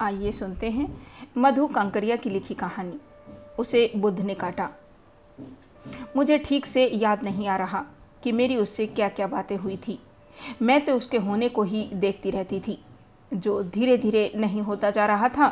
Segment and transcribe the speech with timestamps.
[0.00, 0.88] आइए सुनते हैं
[1.36, 2.98] मधु कांकरिया की लिखी कहानी।
[3.58, 4.68] उसे बुद्ध ने काटा।
[6.16, 7.84] मुझे ठीक से याद नहीं आ रहा
[8.22, 9.98] कि मेरी उससे क्या क्या बातें हुई थी।
[10.62, 12.78] मैं तो उसके होने को ही देखती रहती थी।
[13.32, 15.48] जो धीरे धीरे नहीं होता जा रहा था,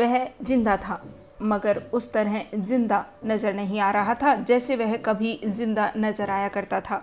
[0.00, 1.02] वह ज़िंदा था।
[1.42, 6.48] मगर उस तरह ज़िंदा नज़र नहीं आ रहा था जैसे वह कभी ज़िंदा नज़र आया
[6.48, 7.02] करता था।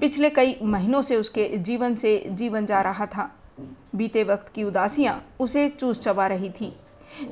[0.00, 3.30] पिछले कई महीनों से उसके जीवन से जीवन जा रहा था।
[3.94, 6.72] बीते वक्त की उदासियाँ उसे चूस चबा रही थी,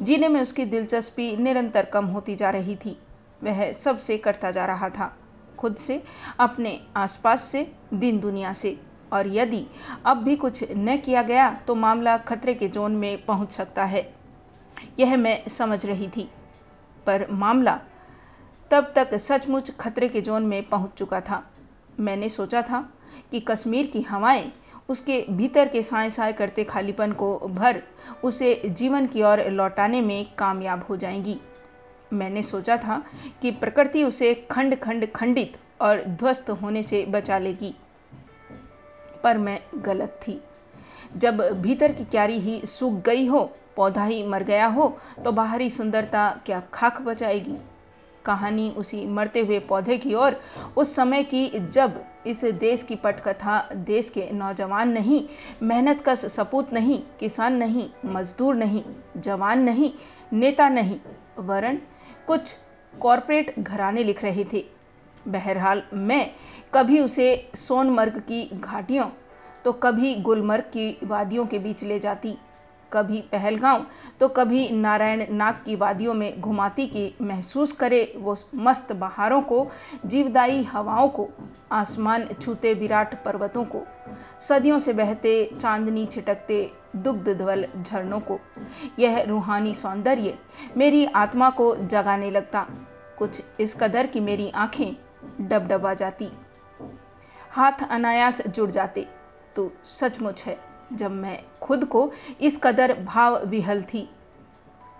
[0.03, 2.97] जीने में उसकी दिलचस्पी निरंतर कम होती जा रही थी।
[3.43, 5.17] वह सबसे करता जा रहा था,
[5.59, 6.03] खुद से,
[6.39, 8.79] अपने आसपास से, दिन दुनिया से।
[9.13, 9.65] और यदि
[10.07, 14.03] अब भी कुछ न किया गया तो मामला खतरे के जोन में पहुँच सकता है।
[15.01, 16.29] यह मैं समझ रही थी।
[17.07, 17.81] पर मामला
[18.71, 21.43] तब तक सचमुच खतरे के जोन में पहुँच चुका था।
[22.01, 22.81] मैंने सोचा था
[23.31, 24.53] कि कश्मीर की हवाएँ
[24.89, 27.83] उसके भीतर के साए साए करते खालीपन को भर
[28.25, 31.39] उसे जीवन की ओर लौटाने में कामयाब हो जाएँगी।
[32.13, 33.03] मैंने सोचा था
[33.43, 37.75] कि प्रकृति उसे खंड खंड खंडित और ध्वस्त होने से बचा लेगी,
[39.25, 40.41] पर मैं गलत थी।
[41.17, 45.69] जब भीतर की क्यारी ही सूख गई हो, पौधा ही मर गया हो तो बाहरी
[45.71, 47.57] सुंदरता क्या खाक बचाएगी?
[48.25, 50.41] कहानी उसी मरते हुए पौधे की ओर।
[50.77, 55.23] उस समय की जब इस देश की पटकथा देश के नौजवान नहीं,
[55.63, 58.83] मेहनत का सपूत नहीं, किसान नहीं, मजदूर नहीं,
[59.17, 59.91] जवान नहीं,
[60.33, 60.99] नेता नहीं,
[61.39, 61.79] वरन
[62.27, 62.55] कुछ
[62.95, 64.65] कॉरपोरेट घराने लिख रहे थे।
[65.29, 66.31] बहरहाल मैं
[66.75, 69.07] कभी उसे सोनमर्ग की घाटियों
[69.65, 72.37] तो कभी गुलमर्ग की वादियों के बीच ले जाती।
[72.93, 73.87] कभी पहलगांव
[74.21, 79.67] तो कभी नारायण नाग की वादियों में घुमाती कि महसूस करे वो मस्त बहारों को,
[80.07, 81.29] जीवदायी हवाओं को,
[81.73, 83.83] आसमान छूते विराट पर्वतों को।
[84.41, 88.39] सदियों से बहते, चांदनी छिटकते दुग्ध ध्वल झरनों को।
[88.99, 90.39] यह रूहानी सौंदर्य
[90.77, 92.67] मेरी आत्मा को जगाने लगता।
[93.19, 94.97] कुछ इस कदर कि मेरी आँखें
[95.41, 96.29] डबडबा जाती।
[97.51, 99.07] हाथ अनायास जुड़ जाते
[99.57, 100.59] तो सचमुच है
[100.93, 104.09] जब मैं खुद को इस कदर भाव विहल थी।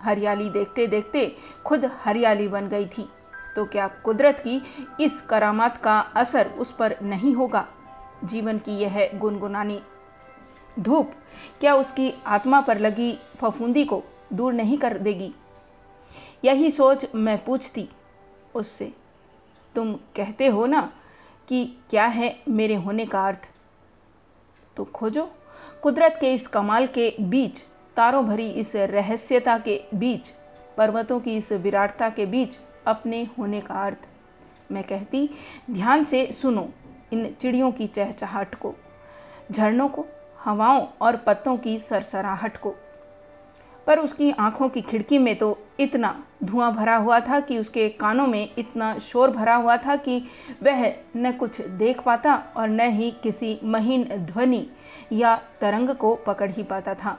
[0.01, 1.25] हरियाली देखते देखते
[1.65, 3.09] खुद हरियाली बन गई थी।
[3.55, 4.61] तो क्या कुदरत की
[5.03, 7.67] इस करामात का असर उस पर नहीं होगा?
[8.23, 9.81] जीवन की यह गुनगुनानी
[10.79, 11.11] धूप
[11.59, 14.03] क्या उसकी आत्मा पर लगी फफूंदी को
[14.33, 15.33] दूर नहीं कर देगी?
[16.45, 17.89] यही सोच मैं पूछती
[18.55, 18.93] उससे।
[19.75, 20.81] तुम कहते हो ना
[21.47, 23.49] कि क्या है मेरे होने का अर्थ?
[24.77, 25.29] तो खोजो।
[25.83, 27.59] कुदरत के इस कमाल के बीच,
[27.95, 30.29] तारों भरी इस रहस्यता के बीच,
[30.77, 32.57] पर्वतों की इस विराटता के बीच
[32.87, 33.97] अपने होने का अर्थ।
[34.71, 35.29] मैं कहती,
[35.71, 36.69] ध्यान से सुनो
[37.13, 38.75] इन चिड़ियों की चहचहाट को,
[39.51, 40.05] झरनों को,
[40.43, 42.75] हवाओं और पत्तों की सरसराहट को।
[43.89, 46.13] पर उसकी आँखों की खिड़की में तो इतना
[46.43, 50.21] धुआँ भरा हुआ था कि उसके कानों में इतना शोर भरा हुआ था कि
[50.63, 50.85] वह
[51.17, 54.65] न कुछ देख पाता और न ही किसी महीन ध्वनि
[55.11, 57.17] या तरंग को पकड़ ही पाता था।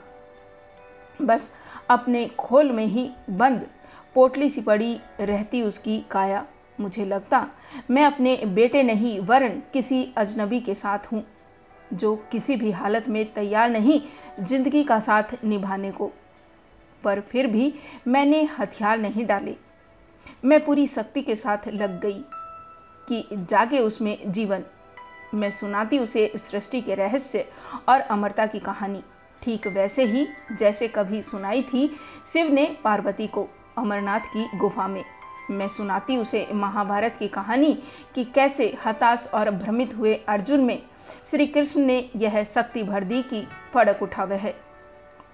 [1.21, 1.51] बस
[1.89, 3.67] अपने खोल में ही बंद,
[4.15, 6.45] पोटली सी पड़ी रहती उसकी काया।
[6.79, 7.47] मुझे लगता,
[7.89, 11.23] मैं अपने बेटे नहीं, वरण किसी अजनबी के साथ हूँ,
[11.93, 14.01] जो किसी भी हालत में तैयार नहीं,
[14.39, 16.11] ज़िंदगी का साथ निभाने को।
[17.03, 17.73] पर फिर भी
[18.07, 19.55] मैंने हथियार नहीं डाले।
[20.45, 22.23] मैं पूरी शक्ति के साथ लग गई
[23.07, 24.63] कि जागे उसमें जीवन।
[25.33, 27.45] मैं सुनाती उसे सृष्टि के रहस्य
[27.89, 29.01] और अमरता की कहानी।
[29.41, 31.87] ठीक वैसे ही जैसे कभी सुनाई थी
[32.27, 33.47] शिव ने पार्वती को
[33.77, 35.03] अमरनाथ की गुफा में।
[35.51, 37.73] मैं सुनाती उसे महाभारत की कहानी
[38.15, 40.81] कि कैसे हताश और भ्रमित हुए अर्जुन में
[41.25, 44.47] श्री कृष्ण ने यह शक्ति भर दी कि फड़क उठा वह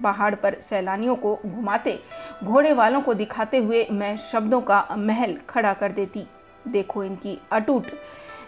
[0.04, 2.00] पहाड़ पर सैलानियों को घुमाते,
[2.44, 6.26] घोड़े वालों को दिखाते हुए मैं शब्दों का महल खड़ा कर देती।
[6.68, 7.92] देखो इनकी अटूट,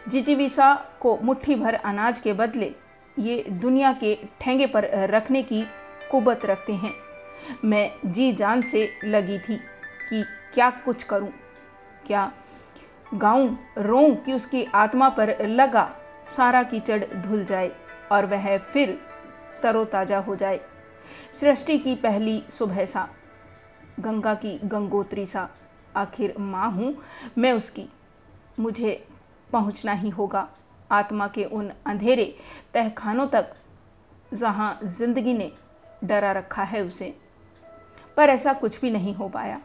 [0.07, 2.73] जिजीविसा को मुट्ठी भर अनाज के बदले
[3.17, 5.63] ये दुनिया के ठेंगे पर रखने की
[6.11, 6.93] कुबत रखते हैं।
[7.65, 9.57] मैं जी जान से लगी थी
[10.09, 10.23] कि
[10.53, 11.31] क्या कुछ करूँ।
[12.07, 12.31] क्या
[13.13, 15.89] गाऊं, रोऊं कि उसकी आत्मा पर लगा
[16.37, 17.71] सारा कीचड़ धुल जाए
[18.11, 18.97] और वह फिर
[19.63, 20.59] तरोताज़ा हो जाए।
[21.33, 23.07] सृष्टि की पहली सुबह सा,
[23.99, 25.49] गंगा की गंगोत्री सा,
[25.95, 26.95] आखिर माँ हूँ
[27.37, 27.87] मैं उसकी।
[28.59, 28.91] मुझे
[29.49, 30.47] पहुँचना ही होगा
[30.91, 32.25] आत्मा के उन अंधेरे
[32.73, 33.53] तहखानों तक,
[34.33, 35.51] जहाँ ज़िंदगी ने
[36.03, 37.13] डरा रखा है उसे।
[38.17, 39.59] पर ऐसा कुछ भी नहीं हो पाया।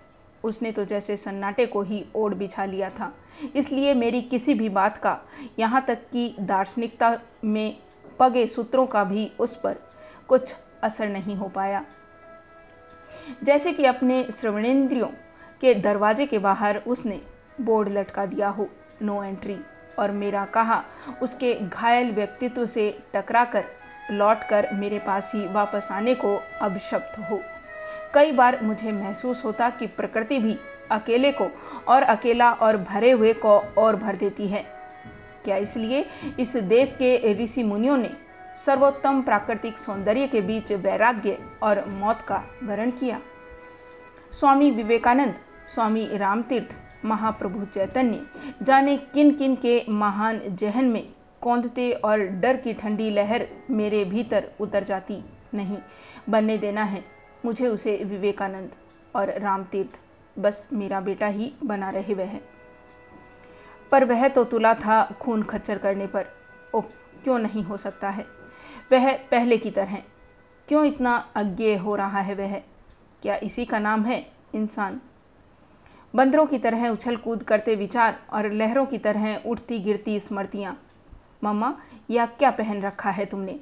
[0.45, 3.13] उसने तो जैसे सन्नाटे को ही ओढ़ बिछा लिया था।
[3.57, 5.19] इसलिए मेरी किसी भी बात का,
[5.59, 7.77] यहाँ तक कि दार्शनिकता में
[8.19, 9.79] पगे सूत्रों का भी उस पर
[10.29, 11.85] कुछ असर नहीं हो पाया।
[13.43, 15.09] जैसे कि अपने श्रवणेंद्रियों
[15.61, 17.21] के दरवाजे के बाहर उसने
[17.61, 18.69] बोर्ड लटका दिया हो,
[19.03, 19.57] नो एंट्री,
[19.99, 20.83] और मेरा कहा,
[21.23, 23.65] उसके घायल व्यक्तित्व से टकराकर
[24.11, 26.39] लौटकर मेरे पास ही वापस आने को
[26.81, 27.41] शब्द हो।
[28.15, 30.57] कई बार मुझे महसूस होता कि प्रकृति भी
[30.91, 31.49] अकेले को
[31.89, 34.65] और अकेला और भरे हुए को और भर देती है।
[35.45, 36.05] क्या इसलिए
[36.41, 38.11] इस देश के ऋषि मुनियों ने
[38.57, 43.21] सर्वोत्तम प्राकृतिक सौंदर्य के बीच वैराग्य और मौत का वर्ण किया।
[44.33, 45.35] स्वामी विवेकानंद,
[45.67, 48.21] स्वामी रामतीर्थ, महाप्रभु चैतन्य,
[48.63, 51.03] जाने किन किन के महान जहन में
[51.43, 55.23] कौंधते और डर की ठंडी लहर मेरे भीतर उतर जाती
[55.55, 55.79] नहीं।
[56.31, 57.05] बनने देना है
[57.45, 58.71] मुझे उसे विवेकानंद
[59.15, 59.99] और रामतीर्थ,
[60.37, 62.39] बस मेरा बेटा ही बना रहे वह
[63.93, 66.27] पर वह तो तुला था खून खच्चर करने पर।
[66.75, 66.81] ओ
[67.25, 68.25] क्यों नहीं हो सकता है?
[68.93, 70.03] वह पहले की तरह
[70.69, 72.59] क्यों इतना अज्ञेय हो रहा है वह?
[73.23, 75.01] क्या इसी का नाम है इंसान?
[76.15, 80.81] बंदरों की तरह उछल कूद करते विचार और लहरों की तरह उठती गिरती स्मृतियाँ।
[81.45, 81.77] मम्मा,
[82.11, 83.61] यह क्या पहन रखा है तुमने?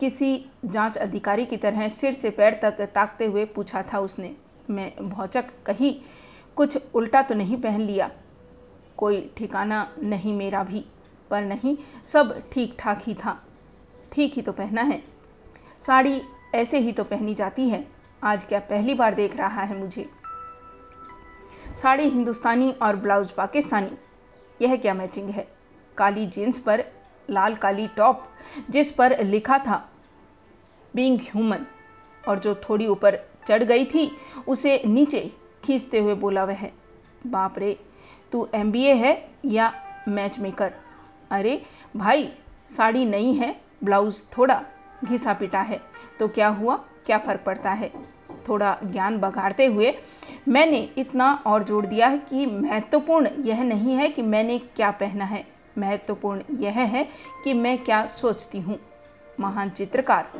[0.00, 4.36] किसी जाँच अधिकारी की तरह सिर से पैर तक ताकते हुए पूछा था उसने।
[4.70, 6.00] मैं भौचक कहीं
[6.56, 8.10] कुछ उल्टा तो नहीं पहन लिया।
[8.96, 10.84] कोई ठिकाना नहीं मेरा भी,
[11.30, 13.42] पर नहीं, सब ठीक ठाक ही था।
[14.12, 15.02] ठीक ही तो पहना है।
[15.80, 16.22] साड़ी
[16.54, 17.88] ऐसे ही तो पहनी जाती है।
[18.24, 20.08] आज क्या पहली बार देख रहा है मुझे।
[21.74, 23.90] साड़ी हिंदुस्तानी और ब्लाउज पाकिस्तानी।
[24.62, 25.48] यह क्या मैचिंग है?
[25.96, 26.84] काली जीन्स पर
[27.30, 28.24] लाल काली टॉप,
[28.70, 29.90] जिस पर लिखा था,
[30.96, 31.66] बींग ह्यूमन
[32.28, 33.18] और जो थोड़ी ऊपर
[33.48, 34.16] चढ़ गई थी,
[34.48, 35.32] उसे नीचे
[35.64, 36.66] खींचते हुए बोला वह,
[37.26, 37.80] बाप रे,
[38.32, 39.72] तू एमबीए है या
[40.08, 40.72] मैच मेकर
[41.30, 41.62] अरे,
[41.96, 42.32] भाई,
[42.66, 44.62] साड़ी नहीं है ब्लाउज थोड़ा
[45.04, 45.80] घिसा पिटा है
[46.18, 46.76] तो क्या हुआ?
[47.06, 47.90] क्या फ़र्क पड़ता है?
[48.48, 49.94] थोड़ा ज्ञान बघाड़ते हुए
[50.48, 55.24] मैंने इतना और जोड़ दिया है कि महत्वपूर्ण यह नहीं है कि मैंने क्या पहना
[55.24, 55.44] है।
[55.78, 57.06] महत्वपूर्ण यह है
[57.44, 58.78] कि मैं क्या सोचती हूँ।
[59.38, 60.32] महान चित्रकार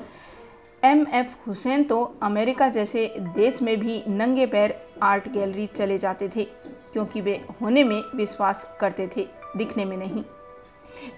[0.83, 6.29] एम एफ़ हुसैन तो अमेरिका जैसे देश में भी नंगे पैर आर्ट गैलरी चले जाते
[6.29, 6.45] थे,
[6.93, 9.27] क्योंकि वे होने में विश्वास करते थे,
[9.57, 10.25] दिखने में नहीं।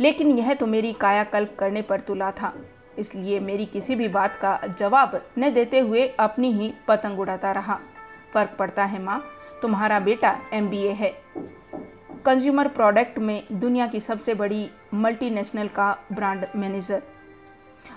[0.00, 2.52] लेकिन यह तो मेरी कायाकल्प करने पर तुला था।
[2.98, 7.78] इसलिए मेरी किसी भी बात का जवाब न देते हुए अपनी ही पतंग उड़ाता रहा।
[8.34, 9.22] फ़र्क पड़ता है माँ,
[9.62, 11.12] तुम्हारा बेटा एमबीए है।
[12.26, 17.02] कंज्यूमर प्रोडक्ट में दुनिया की सबसे बड़ी मल्टीनेशनल का ब्रांड मैनेजर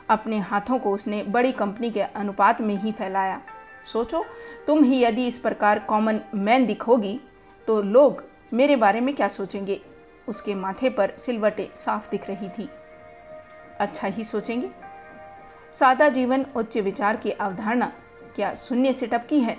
[0.09, 3.41] अपने हाथों को उसने बड़ी कंपनी के अनुपात में ही फैलाया।
[3.85, 4.25] सोचो,
[4.67, 7.19] तुम ही यदि इस प्रकार कॉमन मैन दिखोगी
[7.67, 9.79] तो लोग मेरे बारे में क्या सोचेंगे?
[10.27, 12.69] उसके माथे पर सिलवटें साफ़ दिख रही थी।
[13.79, 14.69] अच्छा ही सोचेंगे।
[15.73, 17.91] सादा जीवन उच्च विचार की अवधारणा
[18.35, 19.57] क्या शून्य से टपकी है?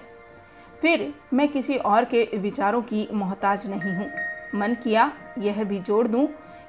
[0.80, 4.10] फिर मैं किसी और के विचारों की मोहताज नहीं हूँ।
[4.54, 6.26] मन किया, यह भी जोड़ दूँ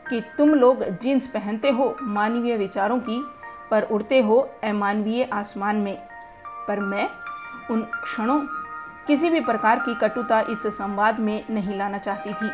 [0.09, 3.25] कि तुम लोग जीन्स पहनते हो, मानवीय विचारों की
[3.71, 6.07] पर उड़ते हो अमानवीय आसमान में।
[6.67, 7.09] पर मैं
[7.71, 8.39] उन क्षणों
[9.07, 12.49] किसी भी प्रकार की कटुता इस संवाद में नहीं लाना चाहती थी।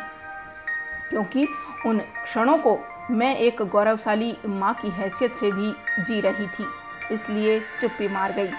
[1.12, 1.46] क्योंकि
[1.86, 2.78] उन क्षणों को
[3.10, 6.66] मैं एक गौरवशाली माँ की हैसियत से भी जी रही थी,
[7.12, 8.50] इसलिए चुप्पी मार गई।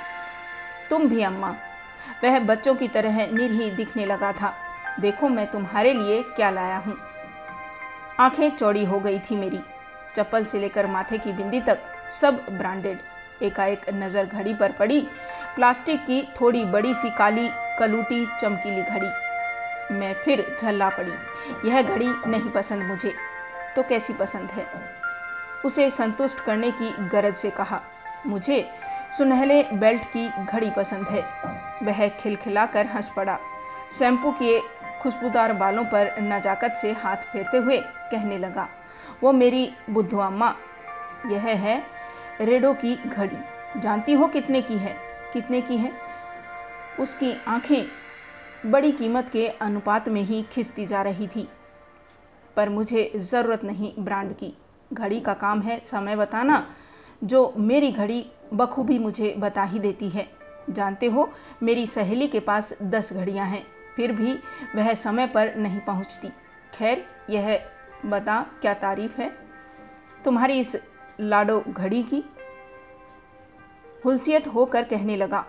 [0.90, 1.56] तुम भी, अम्मा।
[2.24, 4.54] वह बच्चों की तरह निरही दिखने लगा था।
[5.00, 6.98] देखो, मैं तुम्हारे लिए क्या लाया हूँ।
[8.20, 9.60] आँखें चौड़ी हो गई थी मेरी।
[10.16, 11.80] चप्पल से लेकर माथे की बिंदी तक
[12.22, 13.00] सब ब्रांडेड।
[13.44, 15.02] एकाएक नज़र घड़ी पर पड़ी।
[15.56, 19.23] प्लास्टिक की थोड़ी बड़ी सी काली कलूटी चमकीली घड़ी।
[19.92, 23.14] मैं फिर झल्ला पड़ी। यह घड़ी नहीं पसंद मुझे
[23.76, 24.66] तो कैसी पसंद है?
[25.66, 27.82] उसे संतुष्ट करने की गरज से कहा,
[28.26, 28.70] मुझे
[29.18, 31.22] सुनहले बेल्ट की घड़ी पसंद है।
[31.84, 33.38] वह खिलखिलाकर हंस पड़ा।
[33.92, 34.62] शैम्पू किए
[35.02, 37.78] खुशबूदार बालों पर नजाकत से हाथ फेरते हुए
[38.12, 38.68] कहने लगा,
[39.24, 40.54] वो मेरी बुद्धू अम्मा
[41.26, 41.82] यह है
[42.42, 44.96] रेडो की घड़ी। जानती हो कितने की है?
[45.34, 45.92] कितने की है?
[47.00, 47.84] उसकी आँखें
[48.66, 51.50] बड़ी कीमत के अनुपात में ही खिंचती जा रही थी।
[52.56, 54.54] पर मुझे ज़रूरत नहीं ब्रांड की।
[54.94, 56.68] घड़ी का काम है समय बताना,
[57.24, 60.30] जो मेरी घड़ी बखूबी मुझे बता ही देती है।
[60.70, 64.40] जानते हो, मेरी सहेली के पास दस घड़ियाँ हैं, फिर भी
[64.76, 66.28] वह समय पर नहीं पहुँचती।
[66.74, 67.66] खैर, यह
[68.06, 69.32] बता क्या तारीफ़ है?
[70.26, 70.76] तुम्हारी इस
[71.20, 72.24] लाडो घड़ी की?
[74.06, 75.46] हुलसियत होकर कहने लगा,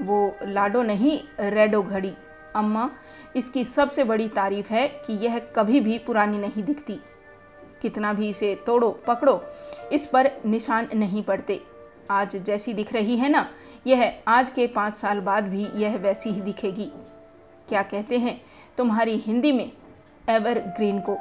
[0.00, 2.14] वो लाडो नहीं, रेडो घड़ी।
[2.56, 2.90] अम्मा,
[3.36, 6.98] इसकी सबसे बड़ी तारीफ़ है कि यह कभी भी पुरानी नहीं दिखती।
[7.82, 9.42] कितना भी इसे तोड़ो, पकड़ो,
[9.92, 11.60] इस पर निशान नहीं पड़ते।
[12.10, 13.48] आज जैसी दिख रही है ना,
[13.86, 16.90] यह आज के पाँच साल बाद भी यह वैसी ही दिखेगी।
[17.68, 18.40] क्या कहते हैं
[18.78, 19.72] तुम्हारी हिंदी में
[20.28, 21.18] एवर ग्रीन को?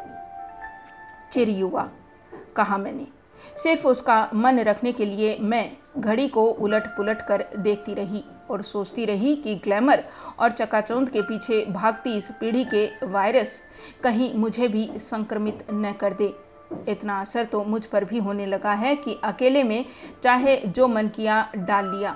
[1.32, 1.90] चिर युवा,
[2.56, 3.08] कहा मैंने।
[3.58, 8.62] सिर्फ़ उसका मन रखने के लिए मैं घड़ी को उलट पुलट कर देखती रही। और
[8.62, 10.04] सोचती रही कि ग्लैमर
[10.40, 13.60] और चकाचौंध के पीछे भागती इस पीढ़ी के वायरस
[14.04, 16.34] कहीं मुझे भी संक्रमित न कर दे।
[16.88, 19.86] इतना असर तो मुझ पर भी होने लगा है कि अकेले में
[20.24, 22.16] चाहे जो मन किया, डाल लिया।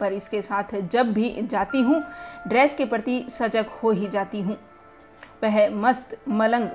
[0.00, 2.02] पर इसके साथ जब भी जाती हूँ,
[2.48, 4.56] ड्रेस के प्रति सजग हो ही जाती हूँ।
[5.42, 6.68] वह मस्त, मलंग,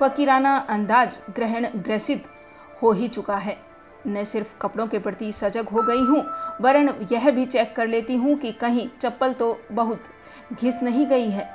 [0.00, 2.24] फकीराना अंदाज ग्रहण ग्रसित
[2.82, 3.56] हो ही चुका है।
[4.06, 6.24] न सिर्फ़ कपड़ों के प्रति सजग हो गई हूँ।
[6.60, 10.04] वरन यह भी चेक कर लेती हूँ कि कहीं चप्पल तो बहुत
[10.52, 11.48] घिस नहीं गई है।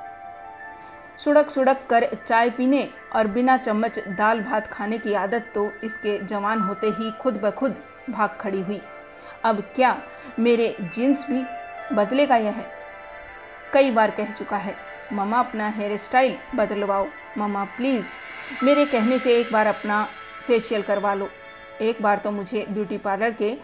[1.19, 6.17] सुड़क सुड़क कर चाय पीने और बिना चम्मच दाल भात खाने की आदत तो इसके
[6.19, 7.75] जवान होते ही खुद ब खुद
[8.09, 8.81] भाग खड़ी हुई।
[9.43, 9.97] अब क्या
[10.39, 11.43] मेरे जींस भी
[11.95, 12.63] बदलेगा यह?
[13.73, 14.75] कई बार कह चुका है
[15.13, 18.05] ममा अपना हेयर स्टाइल बदलवाओ। ममा प्लीज़
[18.63, 20.03] मेरे कहने से एक बार अपना
[20.47, 21.29] फेशियल करवा लो।
[21.81, 23.57] एक बार तो मुझे ब्यूटी पार्लर के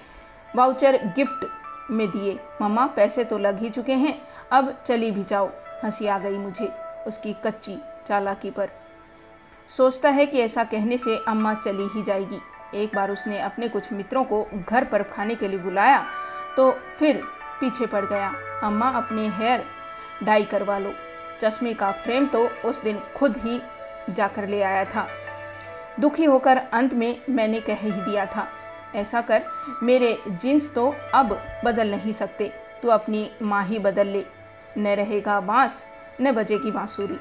[0.56, 1.46] वाउचर गिफ्ट
[1.92, 5.50] में दिए। मम्मा, पैसे तो लग ही चुके हैं। अब चली भी जाओ।
[5.84, 6.72] हँसी आ गई मुझे
[7.08, 7.78] उसकी कच्ची
[8.08, 8.70] चालाकी पर।
[9.70, 12.40] सोचता है कि ऐसा कहने से अम्मा चली ही जाएगी।
[12.76, 16.06] एक बार उसने अपने कुछ मित्रों को घर पर खाने के लिए बुलाया
[16.58, 17.24] तो फिर
[17.62, 19.64] पीछे पड़ गया। अम्मा, अपने हेयर
[20.24, 20.94] डाई करवा लो।
[21.42, 23.62] चश्मे का फ्रेम तो उस दिन खुद ही
[24.10, 25.08] जाकर ले आया था।
[26.02, 28.48] दुखी होकर अंत में मैंने कह ही दिया था।
[28.96, 29.44] ऐसा कर,
[29.84, 32.52] मेरे जींस तो अब बदल नहीं सकते।
[32.84, 34.24] तो अपनी माँ ही बदल ले।
[34.78, 35.84] न रहेगा बाँस,
[36.22, 37.18] न बजेगी बांसुरी।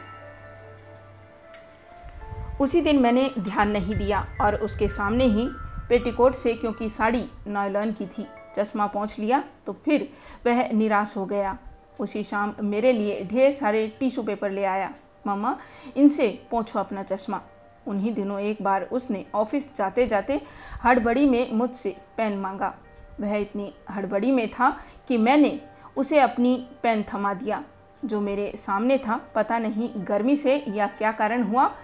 [2.60, 5.48] उसी दिन मैंने ध्यान नहीं दिया और उसके सामने ही
[5.88, 10.08] पेटीकोट से, क्योंकि साड़ी नॉयलॉन की थी, चश्मा पहुँच लिया तो फिर
[10.46, 11.56] वह निराश हो गया।
[12.00, 14.92] उसी शाम मेरे लिए ढेर सारे टिश्यू पेपर ले आया।
[15.26, 15.56] मामा
[15.96, 17.40] इनसे पहुँचो अपना चश्मा।
[17.86, 20.40] उन्हीं दिनों एक बार उसने ऑफ़िस जाते जाते
[20.84, 22.74] हड़बड़ी में मुझसे पेन मांगा।
[23.20, 25.60] वह इतनी हड़बड़ी में था कि मैंने
[25.96, 27.64] उसे अपनी पेन थमा दिया।
[28.04, 31.74] जो मेरे सामने था, पता नहीं गर्मी से या क्या कारण हुआ,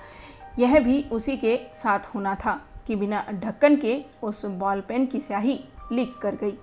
[0.58, 5.20] यह भी उसी के साथ होना था कि बिना ढक्कन के उस बॉल पेन की
[5.20, 6.58] स्याही लीक कर गई।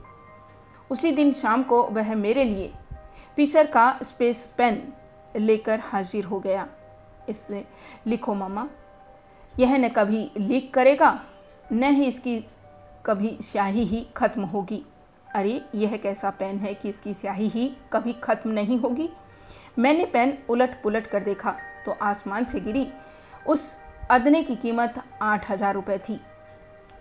[0.92, 2.74] उसी दिन शाम को वह मेरे लिए
[3.36, 4.94] पीसर का स्पेस पेन
[5.36, 6.68] लेकर हाजिर हो गया।
[7.30, 7.66] इससे
[8.08, 8.68] लिखो, मामा।
[9.54, 11.20] यह न कभी लीक करेगा,
[11.74, 12.40] न ही इसकी
[13.06, 14.84] कभी स्याही ही खत्म होगी।
[15.28, 19.10] अरे, यह कैसा पेन है कि इसकी स्याही ही कभी खत्म नहीं होगी?
[19.80, 21.56] मैंने पेन उलट पुलट कर देखा
[21.86, 22.88] तो आसमान से गिरी।
[23.48, 23.72] उस
[24.12, 26.20] अदने की कीमत आठ हज़ार रुपये थी।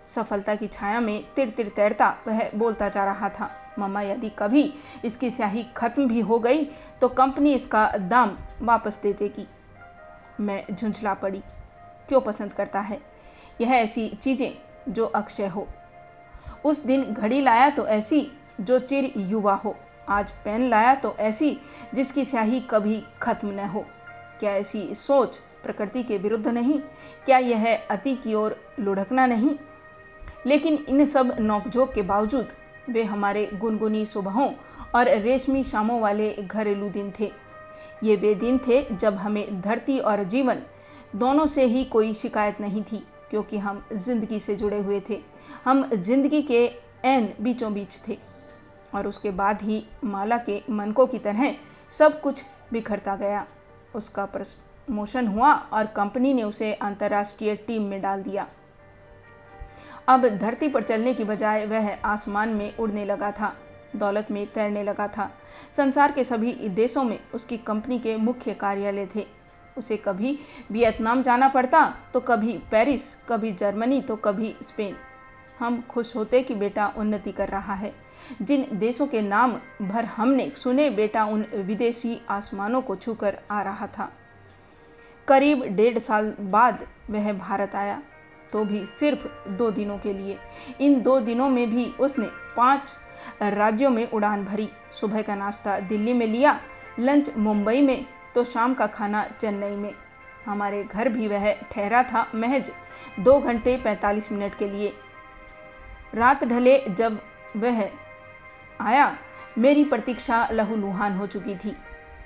[0.09, 4.73] सफलता की छाया में तिर तिर तैरता वह बोलता जा रहा था, मम्मा, यदि कभी
[5.05, 6.63] इसकी स्याही खत्म भी हो गई
[7.01, 9.47] तो कंपनी इसका दाम वापस दे देगी
[10.39, 11.41] मैं झुंझला पड़ी।
[12.13, 12.99] क्यों पसंद करता है?
[13.61, 14.51] यह ऐसी चीज़ें
[14.89, 15.67] जो अक्षय हो।
[16.65, 19.75] उस दिन घड़ी लाया तो ऐसी जो चिर युवा हो।
[20.09, 21.57] आज पेन लाया तो ऐसी
[21.93, 23.85] जिसकी स्याही कभी खत्म न हो।
[24.39, 26.79] क्या ऐसी सोच प्रकृति के विरुद्ध नहीं?
[27.25, 29.55] क्या यह अति की ओर लुढ़कना नहीं?
[30.45, 32.47] लेकिन इन सब नोकझोंक के बावजूद
[32.89, 34.51] वे हमारे गुनगुनी सुबहों
[34.95, 37.31] और रेशमी शामों वाले घरेलू दिन थे।
[38.03, 40.61] ये वे दिन थे जब हमें धरती और जीवन
[41.15, 45.19] दोनों से ही कोई शिकायत नहीं थी, क्योंकि हम ज़िंदगी से जुड़े हुए थे।
[45.65, 46.63] हम ज़िंदगी के
[47.05, 48.17] एन बीचों बीच थे।
[48.95, 51.53] और उसके बाद ही माला के मनकों की तरह
[51.91, 52.41] सब कुछ
[52.73, 53.45] बिखरता गया।
[53.95, 58.47] उसका प्रमोशन हुआ और कंपनी ने उसे अंतर्राष्ट्रीय टीम में डाल दिया।
[60.07, 63.53] अब धरती पर चलने की बजाय वह आसमान में उड़ने लगा था,
[63.95, 65.29] दौलत में तैरने लगा था।
[65.77, 69.25] संसार के सभी देशों में उसकी कंपनी के मुख्य कार्यालय थे।
[69.77, 70.37] उसे कभी
[70.71, 74.95] वियतनाम जाना पड़ता तो कभी पेरिस, कभी जर्मनी तो कभी स्पेन।
[75.59, 77.93] हम खुश होते कि बेटा उन्नति कर रहा है।
[78.41, 79.51] जिन देशों के नाम
[79.81, 84.11] भर हमने सुने, बेटा उन विदेशी आसमानों को छूकर आ रहा था।
[85.27, 88.01] करीब डेढ़ साल बाद वह भारत आया
[88.53, 90.37] तो भी सिर्फ़ दो दिनों के लिए।
[90.81, 92.27] इन दो दिनों में भी उसने
[92.57, 92.93] पाँच
[93.43, 96.59] राज्यों में उड़ान भरी। सुबह का नाश्ता दिल्ली में लिया,
[96.99, 99.93] लंच मुंबई में तो शाम का खाना चेन्नई में।
[100.45, 102.71] हमारे घर भी वह ठहरा था महज
[103.19, 104.93] दो घंटे पैंतालीस मिनट के लिए।
[106.15, 107.19] रात ढले जब
[107.57, 107.89] वह
[108.81, 109.17] आया,
[109.57, 111.75] मेरी प्रतीक्षा लहूलुहान हो चुकी थी।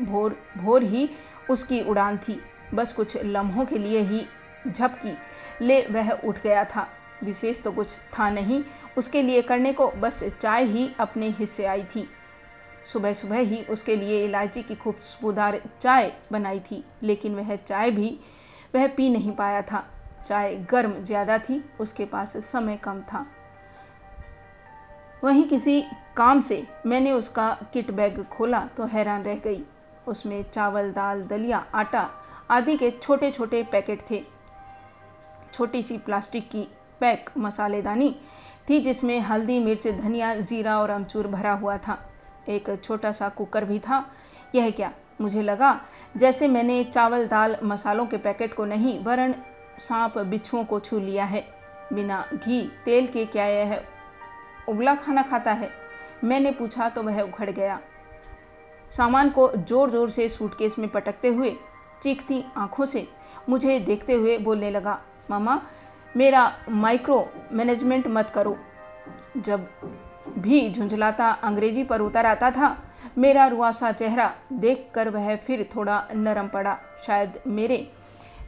[0.01, 1.09] भोर भोर ही
[1.49, 2.41] उसकी उड़ान थी।
[2.73, 4.25] बस कुछ लम्हों के लिए ही
[4.67, 5.17] झपकी
[5.61, 6.87] ले वह उठ गया था।
[7.23, 8.63] विशेष तो कुछ था नहीं।
[8.97, 12.07] उसके लिए करने को बस चाय ही अपने हिस्से आई थी।
[12.87, 18.17] सुबह सुबह ही उसके लिए इलायची की खुशबूदार चाय बनाई थी, लेकिन वह चाय भी,
[18.75, 19.83] वह पी नहीं पाया था।
[20.27, 23.25] चाय गर्म ज़्यादा थी, उसके पास समय कम था।
[25.23, 25.81] वहीं किसी
[26.17, 29.63] काम से मैंने उसका किट बैग खोला तो हैरान रह गई।
[30.07, 32.09] उसमें चावल, दाल, दलिया, आटा
[32.51, 34.23] आदि के छोटे छोटे पैकेट थे।
[35.53, 36.67] छोटी सी प्लास्टिक की
[37.01, 38.15] पैक मसालेदानी
[38.69, 41.97] थी जिसमें हल्दी, मिर्च, धनिया, ज़ीरा और अमचूर भरा हुआ था।
[42.49, 44.05] एक छोटा सा कुकर भी था।
[44.55, 44.91] यह क्या?
[45.21, 45.79] मुझे लगा,
[46.17, 49.33] जैसे मैंने चावल, दाल, मसालों के पैकेट को नहीं वरण
[49.79, 51.45] सांप बिच्छुओं को छू लिया है।
[51.93, 53.81] बिना घी, तेल के क्या यह
[54.69, 55.69] उबला खाना खाता है?
[56.23, 57.79] मैंने पूछा तो वह उखड़ गया।
[58.91, 61.55] सामान को ज़ोर ज़ोर से सूटकेस में पटकते हुए
[62.03, 63.07] चीखती आँखों से
[63.49, 64.99] मुझे देखते हुए बोलने लगा,
[65.29, 65.61] मामा,
[66.15, 68.57] मेरा माइक्रो मैनेजमेंट मत करो।
[69.37, 69.67] जब
[70.37, 72.75] भी झुंझलाता अंग्रेज़ी पर उतर आता था।
[73.17, 77.87] मेरा रुआसा चेहरा देखकर वह फिर थोड़ा नरम पड़ा। शायद मेरे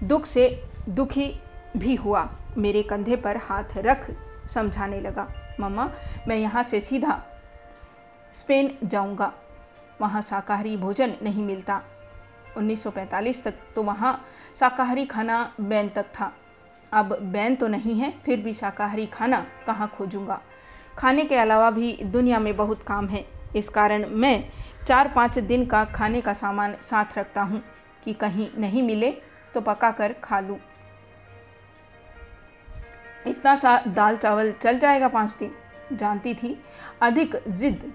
[0.04, 0.50] दुख से
[0.90, 1.32] दुखी
[1.78, 4.10] भी हुआ। मेरे कंधे पर हाथ रख
[4.48, 5.28] समझाने लगा,
[5.60, 5.90] मम्मा,
[6.28, 7.22] मैं यहाँ से सीधा
[8.34, 9.32] स्पेन जाऊँगा।
[10.02, 11.82] वहाँ शाकाहारी भोजन नहीं मिलता।
[12.58, 14.20] 1945 तक तो वहाँ
[14.60, 16.32] शाकाहारी खाना बैन तक था।
[16.92, 20.40] अब बैन तो नहीं है, फिर भी शाकाहारी खाना कहाँ खोजूँगा?
[21.00, 23.26] खाने के अलावा भी दुनिया में बहुत काम है।
[23.56, 24.44] इस कारण मैं
[24.88, 27.62] चार पाँच दिन का खाने का सामान साथ रखता हूँ
[28.04, 29.12] कि कहीं नहीं मिले
[29.54, 30.58] तो पका कर खा लूँ।
[33.28, 35.52] इतना सा दाल चावल चल जाएगा पाँच दिन।
[35.94, 36.58] जानती थी,
[37.02, 37.92] अधिक जिद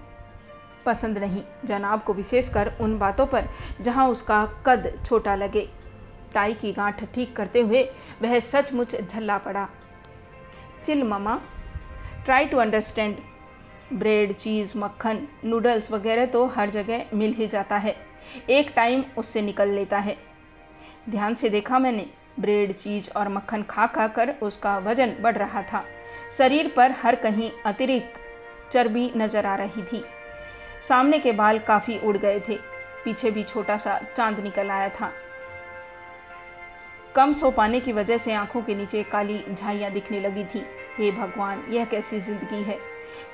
[0.85, 3.47] पसंद नहीं। जनाब को विशेषकर उन बातों पर
[3.81, 5.69] जहाँ उसका कद छोटा लगे।
[6.33, 7.83] ताई की गांठ ठीक करते हुए
[8.21, 9.67] वह सचमुच झल्ला पड़ा।
[10.83, 11.39] Chill mama
[12.25, 13.17] try to understand
[13.93, 17.95] bread cheese मक्खन नूडल्स वगैरह तो हर जगह मिल ही जाता है।
[18.49, 20.15] एक टाइम उससे निकल लेता है।
[21.09, 22.05] ध्यान से देखा मैंने
[22.39, 25.83] ब्रेड चीज़ और मक्खन खा खा कर उसका वज़न बढ़ रहा था।
[26.37, 28.19] शरीर पर हर कहीं अतिरिक्त
[28.71, 30.03] चर्बी नज़र आ रही थी।
[30.87, 32.57] सामने के बाल काफ़ी उड़ गए थे।
[33.05, 35.11] पीछे भी छोटा सा चाँद निकल आया था।
[37.15, 40.65] कम सो पाने की वजह से आँखों के नीचे काली झाइयाँ दिखने लगी थी।
[40.97, 42.77] हे भगवान, यह कैसी ज़िंदगी है?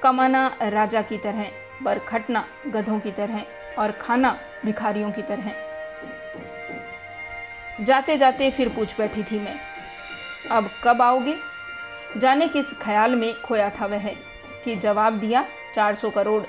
[0.04, 1.44] कमाना राजा की तरह,
[1.86, 3.46] पर खटना गधों की तरह,
[3.80, 5.52] और खाना भिखारियों की तरह।
[7.84, 9.60] जाते जाते फिर पूछ बैठी थी मैं,
[10.52, 11.36] अब कब आओगे?
[12.18, 14.08] जाने किस ख्याल में खोया था वह,
[14.66, 16.42] कि जवाब दिया 400 करोड़।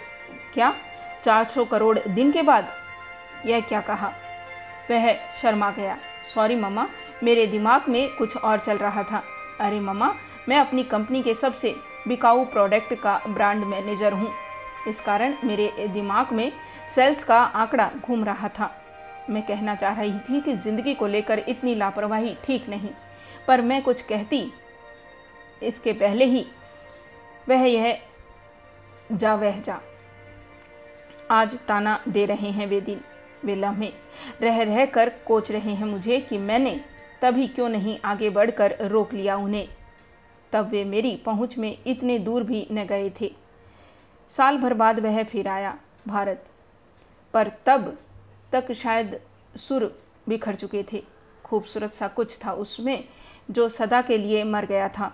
[0.54, 0.74] क्या?
[1.24, 2.72] 400 करोड़ दिन के बाद?
[3.46, 4.12] यह क्या कहा?
[4.90, 5.96] वह शर्मा गया,
[6.34, 6.88] सॉरी मम्मा
[7.22, 9.22] मेरे दिमाग में कुछ और चल रहा था।
[9.60, 10.14] अरे मम्मा,
[10.48, 11.74] मैं अपनी कंपनी के सबसे
[12.08, 14.30] बिकाऊ प्रोडक्ट का ब्रांड मैनेजर हूँ।
[14.88, 16.50] इस कारण मेरे दिमाग में
[16.94, 18.70] सेल्स का आंकड़ा घूम रहा था।
[19.30, 22.90] मैं कहना चाह रही थी कि ज़िंदगी को लेकर इतनी लापरवाही ठीक नहीं,
[23.48, 24.52] पर मैं कुछ कहती,
[25.62, 26.44] इसके पहले ही
[27.46, 27.98] वह यह
[29.12, 29.80] जा वह जा।
[31.30, 33.00] आज ताना दे रहे हैं वे दिन।
[33.44, 33.92] वे लम्हे
[34.40, 36.80] रह रह कर कोच रहे हैं मुझे कि मैंने
[37.22, 39.68] तभी क्यों नहीं आगे बढ़कर रोक लिया उन्हें?
[40.52, 43.34] तब वे मेरी पहुँच में इतने दूर भी न गए थे।
[44.30, 46.46] साल भर बाद वह फिर आया भारत।
[47.34, 47.98] पर तब
[48.52, 49.20] तक शायद
[49.56, 51.04] सुर बिखर चुके थे।
[51.44, 53.04] खूबसूरत सा कुछ था उसमें
[53.50, 55.12] जो सदा के लिए मर गया था।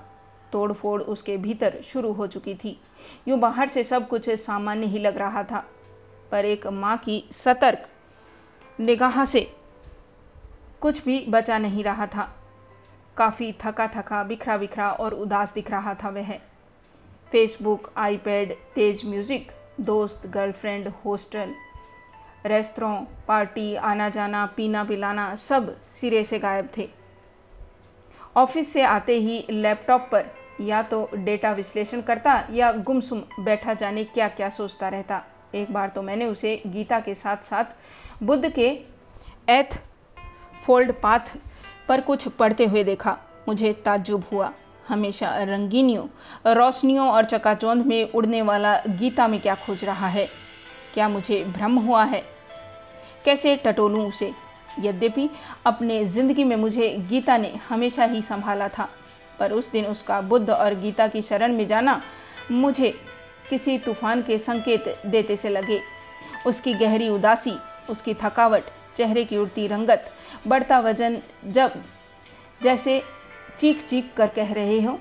[0.52, 2.80] तोड़ फोड़ उसके भीतर शुरू हो चुकी थी।
[3.28, 5.66] यूँ बाहर से सब कुछ सामान्य ही लग रहा था।
[6.30, 7.88] पर एक माँ की सतर्क
[8.80, 9.57] निगाह से
[10.80, 12.28] कुछ भी बचा नहीं रहा था।
[13.16, 16.32] काफ़ी थका थका बिखरा बिखरा और उदास दिख रहा था वह।
[17.32, 21.54] फेसबुक आईपैड तेज म्यूज़िक दोस्त गर्लफ्रेंड हॉस्टल
[22.46, 22.94] रेस्तरों
[23.28, 26.88] पार्टी आना जाना पीना पिलाना सब सिरे से गायब थे।
[28.36, 34.04] ऑफ़िस से आते ही लैपटॉप पर या तो डेटा विश्लेषण करता या गुमसुम बैठा जाने
[34.04, 35.22] क्या क्या सोचता रहता।
[35.54, 38.68] एक बार तो मैंने उसे गीता के साथ साथ बुद्ध के
[39.48, 39.78] एथ
[40.66, 41.36] फोल्ड पाथ
[41.88, 43.16] पर कुछ पढ़ते हुए देखा।
[43.48, 44.52] मुझे ताज्जुब हुआ।
[44.88, 46.04] हमेशा रंगीनियों,
[46.54, 50.28] रोशनियों और चकाचौंध में उड़ने वाला गीता में क्या खोज रहा है?
[50.94, 52.22] क्या मुझे भ्रम हुआ है?
[53.24, 54.32] कैसे टटोलूँ उसे?
[54.80, 55.28] यद्यपि
[55.66, 58.88] अपने ज़िंदगी में मुझे गीता ने हमेशा ही संभाला था,
[59.38, 62.00] पर उस दिन उसका बुद्ध और गीता की शरण में जाना
[62.50, 62.94] मुझे
[63.50, 65.80] किसी तूफ़ान के संकेत देते से लगे।
[66.46, 67.56] उसकी गहरी उदासी,
[67.90, 68.64] उसकी थकावट
[68.98, 70.10] चेहरे की उड़ती रंगत,
[70.46, 71.82] बढ़ता वज़न जब
[72.62, 73.02] जैसे
[73.58, 74.98] चीख चीख कर कह रहे हो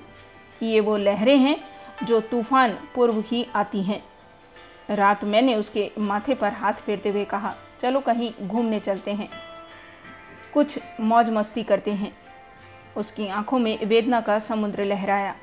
[0.60, 1.56] कि ये वो लहरें हैं
[2.04, 4.02] जो तूफ़ान पूर्व ही आती हैं।
[4.90, 9.28] रात मैंने उसके माथे पर हाथ फेरते हुए कहा, चलो कहीं घूमने चलते हैं।
[10.54, 12.12] कुछ मौज मस्ती करते हैं।
[12.96, 15.34] उसकी आँखों में वेदना का समुद्र लहराया।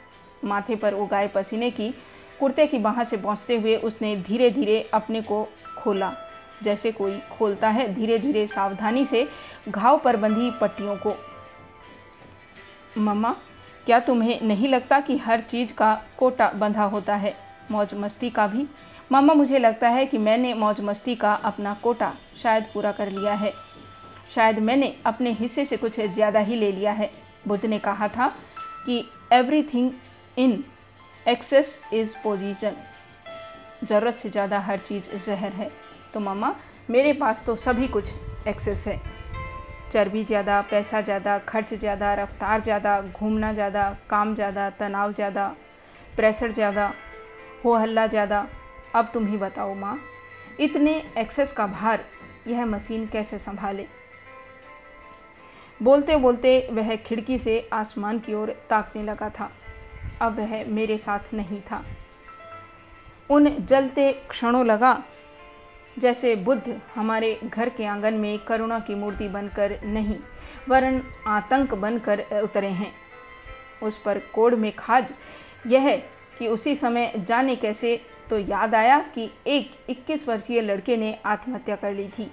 [0.44, 1.94] माथे पर उगाए पसीने की
[2.40, 6.14] कुर्ते की बाह से पहुँचते हुए उसने धीरे धीरे अपने को खोला।
[6.64, 9.28] जैसे कोई खोलता है धीरे धीरे सावधानी से
[9.70, 11.16] घाव पर बंधी पट्टियों को।
[12.98, 13.36] मम्मा,
[13.86, 17.36] क्या तुम्हें नहीं लगता कि हर चीज़ का कोटा बंधा होता है?
[17.72, 18.66] मौज मस्ती का भी।
[19.12, 22.14] मामा मुझे लगता है कि मैंने मौज मस्ती का अपना कोटा
[22.44, 23.54] शायद पूरा कर लिया है।
[24.36, 27.10] शायद मैंने अपने हिस्से से कुछ ज़्यादा ही ले लिया है।
[27.48, 28.28] बुद्ध ने कहा था
[28.86, 29.92] कि everything
[30.38, 30.64] in
[31.26, 32.76] excess is poison
[33.84, 35.70] ज़रूरत से ज़्यादा हर चीज़ जहर है।
[36.16, 36.54] तो मामा,
[36.90, 38.10] मेरे पास तो सभी कुछ
[38.48, 39.00] एक्सेस है।
[39.92, 45.48] चर्बी ज़्यादा, पैसा ज़्यादा, खर्च ज़्यादा, रफ्तार ज़्यादा, घूमना ज़्यादा, काम ज़्यादा, तनाव ज़्यादा
[46.16, 46.92] प्रेशर ज़्यादा
[47.66, 48.46] हो हल्ला ज़्यादा।
[48.96, 49.98] अब तुम ही बताओ माँ,
[50.60, 52.06] इतने एक्सेस का भार
[52.48, 53.86] यह मशीन कैसे संभाले?
[55.80, 59.50] बोलते बोलते वह खिड़की से आसमान की ओर ताकने लगा था।
[60.22, 61.84] अब वह मेरे साथ नहीं था।
[63.30, 64.94] उन जलते क्षणों लगा
[66.00, 70.18] जैसे बुद्ध हमारे घर के आँगन में करुणा की मूर्ति बनकर नहीं,
[70.70, 72.92] वरन आतंक बनकर उतरे हैं।
[73.84, 75.12] उस पर कोड में खाज
[75.68, 75.96] यह
[76.40, 81.76] कि उसी समय जाने कैसे तो याद आया कि एक 21 वर्षीय लड़के ने आत्महत्या
[81.76, 82.32] कर ली थी।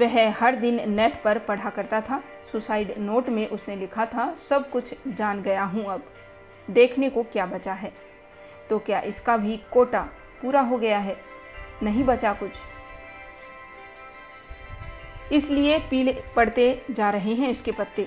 [0.00, 4.70] वह हर दिन नेट पर पढ़ा करता था, सुसाइड नोट में उसने लिखा था, सब
[4.70, 6.02] कुछ जान गया हूँ अब,
[6.70, 7.92] देखने को क्या बचा है?
[8.70, 10.08] तो क्या इसका भी कोटा
[10.42, 11.16] पूरा हो गया है?
[11.82, 12.58] नहीं बचा कुछ।
[15.32, 18.06] इसलिए पीले पड़ते जा रहे हैं इसके पत्ते।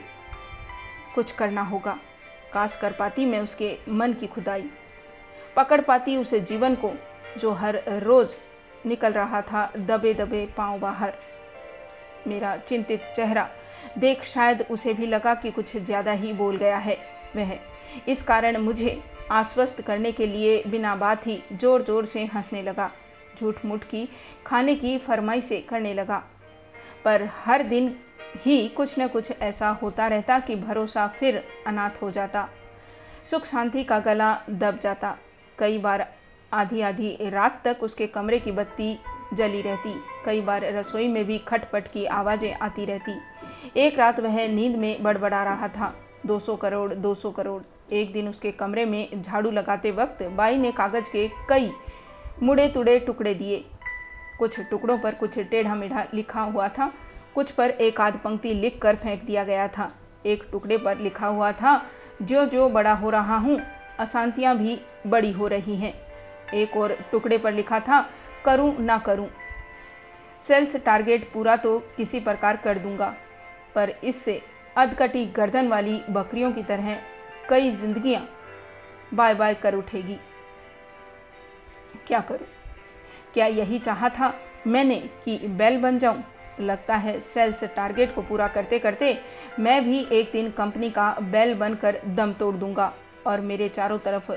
[1.15, 1.97] कुछ करना होगा।
[2.53, 4.69] काश कर पाती मैं उसके मन की खुदाई।
[5.55, 6.91] पकड़ पाती उसे जीवन को,
[7.39, 8.35] जो हर रोज़
[8.85, 11.13] निकल रहा था दबे दबे पाँव बाहर।
[12.27, 13.47] मेरा चिंतित चेहरा
[13.97, 16.97] देख शायद उसे भी लगा कि कुछ ज़्यादा ही बोल गया है
[17.35, 17.57] वह।
[18.07, 22.91] इस कारण मुझे आश्वस्त करने के लिए बिना बात ही ज़ोर ज़ोर से हंसने लगा।
[23.39, 24.09] झूठ मूठ की,
[24.45, 26.23] खाने की फरमाई से करने लगा।
[27.05, 27.95] पर हर दिन
[28.45, 32.49] ही कुछ न कुछ ऐसा होता रहता कि भरोसा फिर अनाथ हो जाता।
[33.31, 35.17] सुख शांति का गला दब जाता।
[35.59, 36.13] कई बार
[36.53, 38.99] आधी आधी रात तक उसके कमरे की बत्ती
[39.33, 39.93] जली रहती।
[40.25, 43.19] कई बार रसोई में भी खटपट की आवाज़ें आती रहती।
[43.77, 47.63] एक रात वह नींद में बड़बड़ा रहा था। 200 करोड़ 200 करोड़।
[47.93, 51.71] एक दिन उसके कमरे में झाड़ू लगाते वक्त बाई ने कागज़ के कई
[52.41, 53.63] मुड़े तुड़े टुकड़े दिए।
[54.39, 56.91] कुछ टुकड़ों पर कुछ टेढ़ा मेढ़ा लिखा हुआ था।
[57.35, 59.91] कुछ पर एक आध पंक्ति लिख कर फेंक दिया गया था।
[60.25, 61.81] एक टुकड़े पर लिखा हुआ था,
[62.21, 63.59] जो जो बड़ा हो रहा हूँ,
[63.99, 65.93] अशांतियाँ भी बड़ी हो रही हैं।
[66.53, 68.01] एक और टुकड़े पर लिखा था,
[68.45, 69.27] करूँ ना करूँ।
[70.43, 73.13] सेल्स टारगेट पूरा तो किसी प्रकार कर दूँगा,
[73.75, 74.41] पर इससे
[74.77, 76.97] अधकटी गर्दन वाली बकरियों की तरह
[77.49, 78.27] कई जिंदगियाँ
[79.13, 80.17] बाय बाय कर उठेगी।
[82.07, 82.47] क्या करूँ?
[83.33, 84.33] क्या यही चाहा था
[84.67, 86.23] मैंने कि बैल बन जाऊँ?
[86.59, 89.17] लगता है सेल्स टारगेट को पूरा करते करते
[89.59, 92.93] मैं भी एक दिन कंपनी का बैल बनकर दम तोड़ दूँगा
[93.27, 94.31] और मेरे चारों तरफ़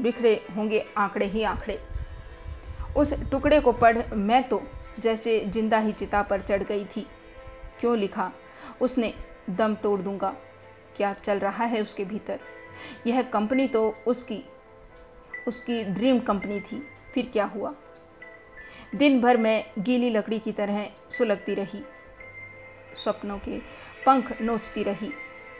[0.00, 1.78] बिखरे होंगे आंकड़े ही आंकड़े।
[2.96, 4.62] उस टुकड़े को पढ़ मैं तो
[5.00, 7.06] जैसे ज़िंदा ही चिता पर चढ़ गई थी।
[7.80, 8.30] क्यों लिखा?
[8.80, 9.12] उसने
[9.50, 10.34] दम तोड़ दूँगा।
[10.96, 12.38] क्या चल रहा है उसके भीतर?
[13.06, 14.42] यह कंपनी तो उसकी
[15.46, 16.82] उसकी ड्रीम कंपनी थी।
[17.18, 17.72] फिर क्या हुआ?
[18.94, 21.82] दिन भर मैं गीली लकड़ी की तरह सुलगती रही।
[22.96, 23.58] स्वप्नों के
[24.06, 25.10] पंख नोचती रही।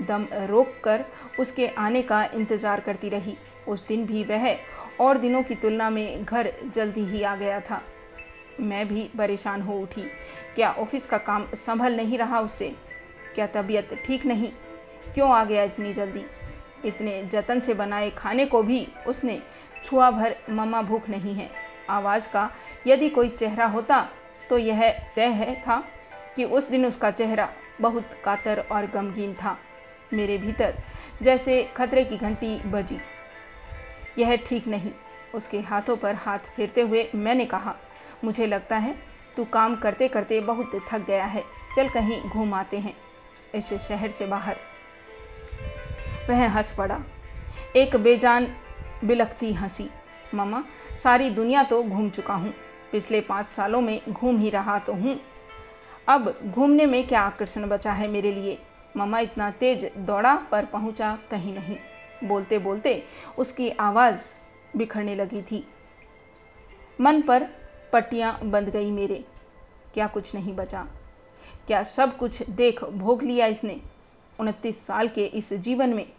[0.03, 1.05] दम रोक कर
[1.41, 3.37] उसके आने का इंतज़ार करती रही।
[3.69, 4.57] उस दिन भी वह
[5.01, 7.83] और दिनों की तुलना में घर जल्दी ही आ गया था।
[8.61, 10.09] मैं भी परेशान हो उठी।
[10.55, 12.75] क्या ऑफ़िस का काम संभल नहीं रहा उससे
[13.35, 14.53] क्या तबीयत ठीक नहीं?
[15.15, 16.25] क्यों आ गया इतनी जल्दी?
[16.85, 19.41] इतने जतन से बनाए खाने को भी उसने
[19.85, 21.51] छुआ भर ममा भूख नहीं है।
[21.91, 22.51] आवाज़ का
[22.87, 24.07] यदि कोई चेहरा होता
[24.51, 25.83] तो यह तय है था
[26.37, 27.49] कि उस दिन उसका चेहरा
[27.81, 29.57] बहुत कातर और गमगीन था।
[30.13, 30.75] मेरे भीतर
[31.23, 32.99] जैसे खतरे की घंटी बजी।
[34.19, 34.91] यह ठीक नहीं।
[35.35, 37.75] उसके हाथों पर हाथ फेरते हुए मैंने कहा,
[38.25, 38.95] मुझे लगता है
[39.37, 41.43] तू काम करते करते बहुत थक गया है।
[41.77, 42.95] चल कहीं घूम आते हैं।
[43.55, 44.57] इस शहर से बाहर।
[46.29, 47.01] वह हंस पड़ा।
[47.77, 48.47] एक बेजान
[49.05, 49.91] बिलखती हँसी।
[50.35, 50.65] मामा,
[51.03, 52.55] सारी दुनिया तो घूम चुका हूँ।
[52.93, 55.21] पिछले पाँच सालों में घूम ही रहा तो हूँ।
[56.09, 58.59] अब घूमने में क्या आकर्षण बचा है मेरे लिए?
[58.97, 61.77] मामा, इतना तेज दौड़ा पर पहुँचा कहीं नहीं।
[62.25, 63.05] बोलते बोलते
[63.39, 64.21] उसकी आवाज़
[64.77, 65.67] बिखरने लगी थी।
[67.01, 67.49] मन पर
[67.93, 69.25] पट्टियाँ बंध गई मेरे।
[69.95, 70.87] क्या कुछ नहीं बचा?
[71.67, 73.81] क्या सब कुछ देख भोग लिया इसने?
[74.41, 76.13] उनतीस साल के इस जीवन में।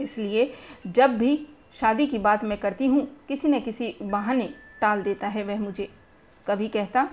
[0.00, 0.54] इसलिए
[0.86, 4.48] जब भी शादी की बात मैं करती हूँ, किसी न किसी बहाने
[4.80, 5.88] टाल देता है वह मुझे।
[6.46, 7.08] कभी कहता,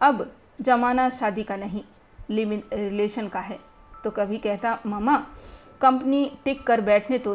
[0.00, 1.82] अब जमाना शादी का नहीं,
[2.30, 3.58] लिव इन रिलेशन का है।
[4.04, 5.16] तो कभी कहता, मामा,
[5.80, 7.34] कंपनी टिक कर बैठने तो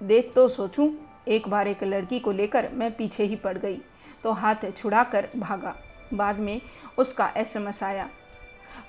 [0.00, 0.90] दे तो सोचूं,
[1.28, 3.80] एक बार एक लड़की को लेकर मैं पीछे ही पड़ गई।
[4.22, 5.74] तो हाथ छुड़ा कर भागा।
[6.14, 6.60] बाद में
[6.98, 8.08] उसका एसएमएस आया।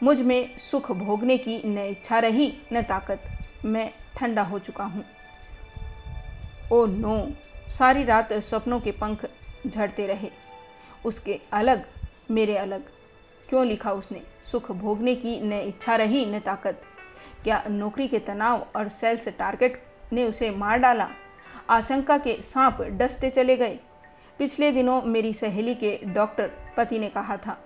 [0.04, 3.24] मुझमें सुख भोगने की न इच्छा रही, न ताकत।
[3.66, 5.04] मैं ठंडा हो चुका हूँ।
[6.72, 7.32] ओ नो,
[7.70, 9.26] सारी रात सपनों के पंख
[9.68, 10.30] झड़ते रहे।
[11.06, 11.84] उसके अलग,
[12.32, 12.84] मेरे अलग।
[13.50, 14.22] क्यों लिखा उसने?
[14.46, 16.82] सुख भोगने की न इच्छा रही, न ताकत।
[17.44, 19.82] क्या नौकरी के तनाव और सेल्स टारगेट
[20.14, 21.08] ने उसे मार डाला?
[21.70, 23.80] आशंका के सांप डसते चले गए।
[24.40, 27.58] पिछले दिनों मेरी सहेली के डॉक्टर पति ने कहा था,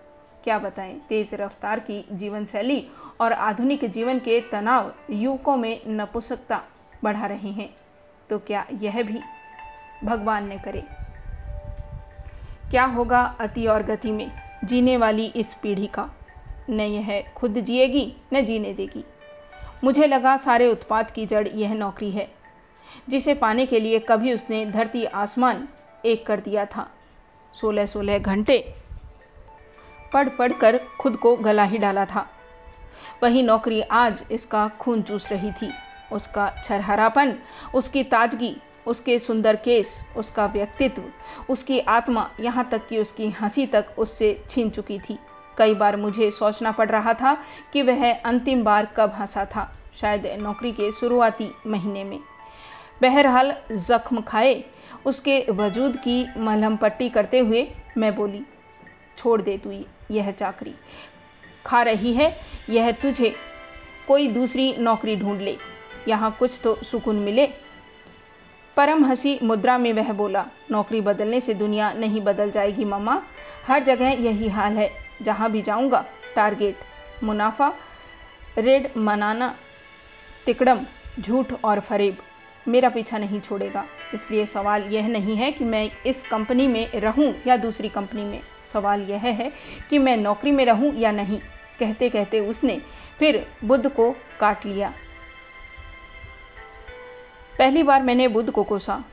[0.43, 2.87] क्या बताएँ, तेज रफ्तार की जीवन शैली
[3.21, 6.61] और आधुनिक जीवन के तनाव युवकों में नपुंसकता
[7.03, 7.73] बढ़ा रहे हैं।
[8.29, 9.19] तो क्या यह भी
[10.03, 10.83] भगवान ने करे?
[12.71, 14.31] क्या होगा अति और गति में
[14.63, 16.09] जीने वाली इस पीढ़ी का?
[16.69, 19.03] न यह खुद जिएगी, न जीने देगी।
[19.83, 22.27] मुझे लगा सारे उत्पाद की जड़ यह नौकरी है,
[23.09, 25.67] जिसे पाने के लिए कभी उसने धरती आसमान
[26.05, 26.89] एक कर दिया था।
[27.53, 28.75] सोलह सोलह घंटे
[30.13, 32.27] पढ़ पढ़ कर खुद को गला ही डाला था।
[33.23, 35.71] वही नौकरी आज इसका खून चूस रही थी।
[36.13, 37.35] उसका छरहरापन,
[37.73, 41.03] उसकी ताजगी, उसके सुंदर केस, उसका व्यक्तित्व,
[41.49, 45.19] उसकी आत्मा यहाँ तक कि उसकी हँसी तक उससे छीन चुकी थी।
[45.57, 47.37] कई बार मुझे सोचना पड़ रहा था
[47.73, 52.19] कि वह अंतिम बार कब हंसा था, शायद नौकरी के शुरुआती महीने में।
[53.01, 54.63] बहरहाल जख्म खाए,
[55.05, 58.43] उसके वजूद की मलहम पट्टी करते हुए मैं बोली,
[59.17, 60.75] छोड़ दे तू यह चाकरी।
[61.65, 63.35] खा रही है, यह तुझे।
[64.07, 65.57] कोई दूसरी नौकरी ढूंढ ले।
[66.07, 67.47] यहाँ कुछ तो सुकून मिले।
[68.77, 73.21] परम हँसी मुद्रा में वह बोला, नौकरी बदलने से दुनिया नहीं बदल जाएगी मम्मा
[73.67, 74.89] हर जगह यही हाल है,
[75.21, 76.75] जहाँ भी जाऊँगा, टारगेट।
[77.23, 77.73] मुनाफा,
[78.57, 79.55] रेड मनाना,
[80.45, 80.85] तिकड़म,
[81.19, 82.17] झूठ और फरेब।
[82.67, 87.33] मेरा पीछा नहीं छोड़ेगा। इसलिए सवाल यह नहीं है कि मैं इस कंपनी में रहूँ
[87.47, 88.41] या दूसरी कंपनी में।
[88.73, 89.51] सवाल यह है
[89.89, 91.39] कि मैं नौकरी में रहूँ या नहीं।
[91.79, 92.81] कहते कहते उसने
[93.19, 94.93] फिर बुद्ध को काट लिया।
[97.59, 99.03] पहली बार मैंने बुद्ध को कोसा।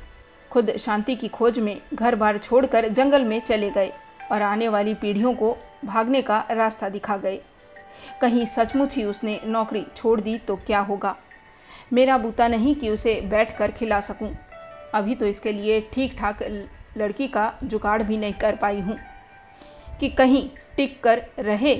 [0.50, 3.92] खुद शांति की खोज में घर बार छोड़कर जंगल में चले गए
[4.32, 7.40] और आने वाली पीढ़ियों को भागने का रास्ता दिखा गए।
[8.20, 11.16] कहीं सचमुच ही उसने नौकरी छोड़ दी तो क्या होगा?
[11.92, 14.30] मेरा बूता नहीं कि उसे बैठ कर खिला सकूँ।
[14.94, 16.42] अभी तो इसके लिए ठीक ठाक
[16.96, 18.98] लड़की का जुगाड़ भी नहीं कर पाई हूँ।
[20.00, 21.76] कि कहीं टिक कर रहे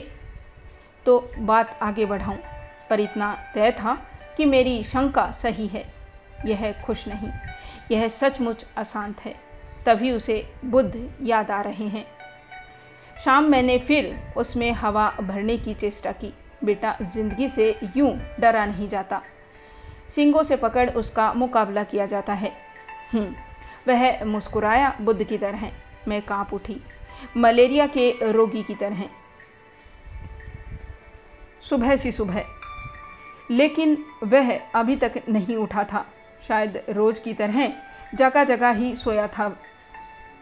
[1.06, 2.36] तो बात आगे बढ़ाऊं।
[2.90, 3.98] पर इतना तय था
[4.36, 5.95] कि मेरी शंका सही है।
[6.44, 7.30] यह खुश नहीं।
[7.90, 9.34] यह सचमुच अशांत है।
[9.86, 12.06] तभी उसे बुद्ध याद आ रहे हैं।
[13.24, 18.88] शाम मैंने फिर उसमें हवा भरने की चेष्टा की। बेटा ज़िंदगी से यूँ डरा नहीं
[18.88, 19.22] जाता।
[20.14, 22.52] सिंगों से पकड़ उसका मुकाबला किया जाता है।
[23.12, 23.34] हम्म,
[23.88, 25.72] वह मुस्कुराया बुद्ध की तरह।
[26.08, 26.80] मैं काँप उठी।
[27.36, 29.04] मलेरिया के रोगी की तरह।
[31.62, 32.44] सुबह सी सुबह।
[33.50, 36.06] लेकिन वह अभी तक नहीं उठा था।
[36.48, 37.72] शायद रोज की तरह
[38.14, 39.56] जगह जगह ही सोया था।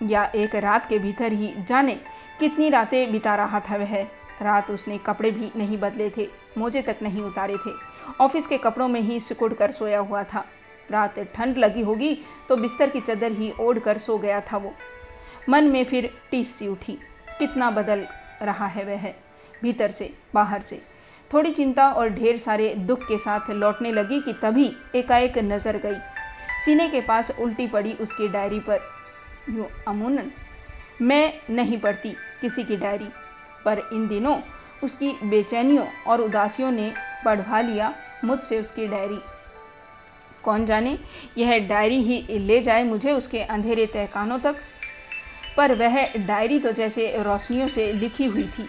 [0.03, 1.95] या एक रात के भीतर ही जाने
[2.41, 3.95] कितनी रातें बिता रहा था वह।
[4.43, 7.71] रात उसने कपड़े भी नहीं बदले थे, मोजे तक नहीं उतारे थे।
[8.21, 10.45] ऑफ़िस के कपड़ों में ही सिकुड़ कर सोया हुआ था।
[10.91, 12.15] रात ठंड लगी होगी
[12.49, 14.75] तो बिस्तर की चादर ही ओढ़ कर सो गया था वो।
[15.49, 16.99] मन में फिर टीस सी उठी।
[17.39, 18.07] कितना बदल
[18.43, 19.09] रहा है वह।
[19.63, 20.83] भीतर से, बाहर से।
[21.35, 25.97] थोड़ी चिंता और ढेर सारे दुख के साथ लौटने लगी कि तभी एकाएक नज़र गई।
[26.65, 28.81] सीने के पास उल्टी पड़ी उसकी डायरी पर,
[29.51, 30.31] यूँ, अमूनन,
[31.03, 33.09] मैं नहीं पढ़ती किसी की डायरी,
[33.65, 34.37] पर इन दिनों
[34.83, 36.93] उसकी बेचैनियों और उदासियों ने
[37.25, 37.93] बढ़वा लिया
[38.25, 39.19] मुझसे उसकी डायरी।
[40.43, 40.99] कौन जाने,
[41.39, 44.57] यह डायरी ही ले जाए मुझे उसके अंधेरे तहखानों तक?
[45.57, 48.69] पर वह डायरी तो जैसे रोशनियों से लिखी हुई थी।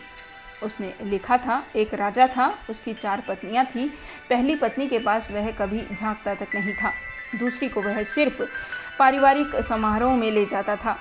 [0.66, 3.88] उसने लिखा था, एक राजा था, उसकी चार पत्नियाँ थी।
[4.30, 6.92] पहली पत्नी के पास वह कभी झांकता तक नहीं था।
[7.36, 8.42] दूसरी को वह सिर्फ़
[9.00, 10.98] पारिवारिक समारोह में ले जाता था।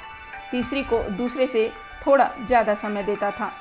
[0.50, 1.70] तीसरी को दूसरे से
[2.06, 3.52] थोड़ा ज़्यादा समय देता था।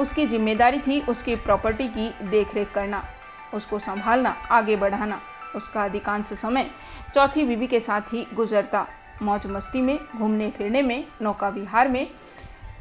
[0.00, 3.02] उसकी ज़िम्मेदारी थी उसकी प्रॉपर्टी की देखरेख करना,
[3.54, 5.20] उसको संभालना, आगे बढ़ाना।
[5.56, 6.70] उसका अधिकांश समय
[7.14, 8.86] चौथी बीबी के साथ ही गुजरता।
[9.22, 12.06] मौज मस्ती में घूमने फिरने में, नौका विहार में,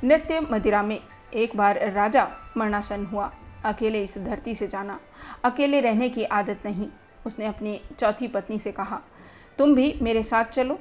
[0.03, 0.99] नृत्य मदिरा में।
[1.33, 3.31] एक बार राजा मरणासन हुआ।
[3.65, 4.99] अकेले इस धरती से जाना।
[5.43, 6.87] अकेले रहने की आदत नहीं,
[7.25, 8.99] उसने अपनी चौथी पत्नी से कहा।
[9.57, 10.79] तुम भी मेरे साथ चलो,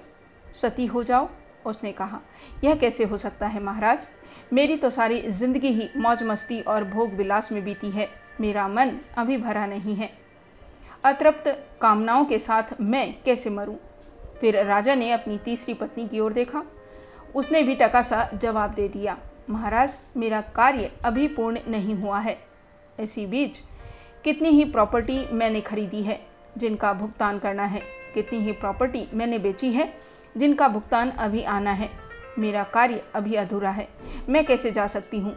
[0.55, 1.29] सती हो जाओ,
[1.67, 2.21] उसने कहा।
[2.65, 4.07] यह कैसे हो सकता है महाराज?
[4.53, 8.09] मेरी तो सारी ज़िंदगी ही मौज मस्ती और भोग विलास में बीती है।
[8.41, 10.11] मेरा मन अभी भरा नहीं है।
[11.05, 11.49] अतृप्त
[11.81, 13.77] कामनाओं के साथ मैं कैसे मरूं?
[14.41, 16.63] फिर राजा ने अपनी तीसरी पत्नी की ओर देखा।
[17.35, 19.19] उसने भी टका सा जवाब दे दिया।
[19.51, 22.37] महाराज, मेरा कार्य अभी पूर्ण नहीं हुआ है।
[23.01, 23.59] इसी बीच
[24.25, 26.21] कितनी ही प्रॉपर्टी मैंने खरीदी है,
[26.59, 27.83] जिनका भुगतान करना है,
[28.15, 29.93] कितनी ही प्रॉपर्टी मैंने बेची है,
[30.37, 31.91] जिनका भुगतान अभी आना है।
[32.39, 33.89] मेरा कार्य अभी अधूरा है,
[34.29, 35.37] मैं कैसे जा सकती हूँ?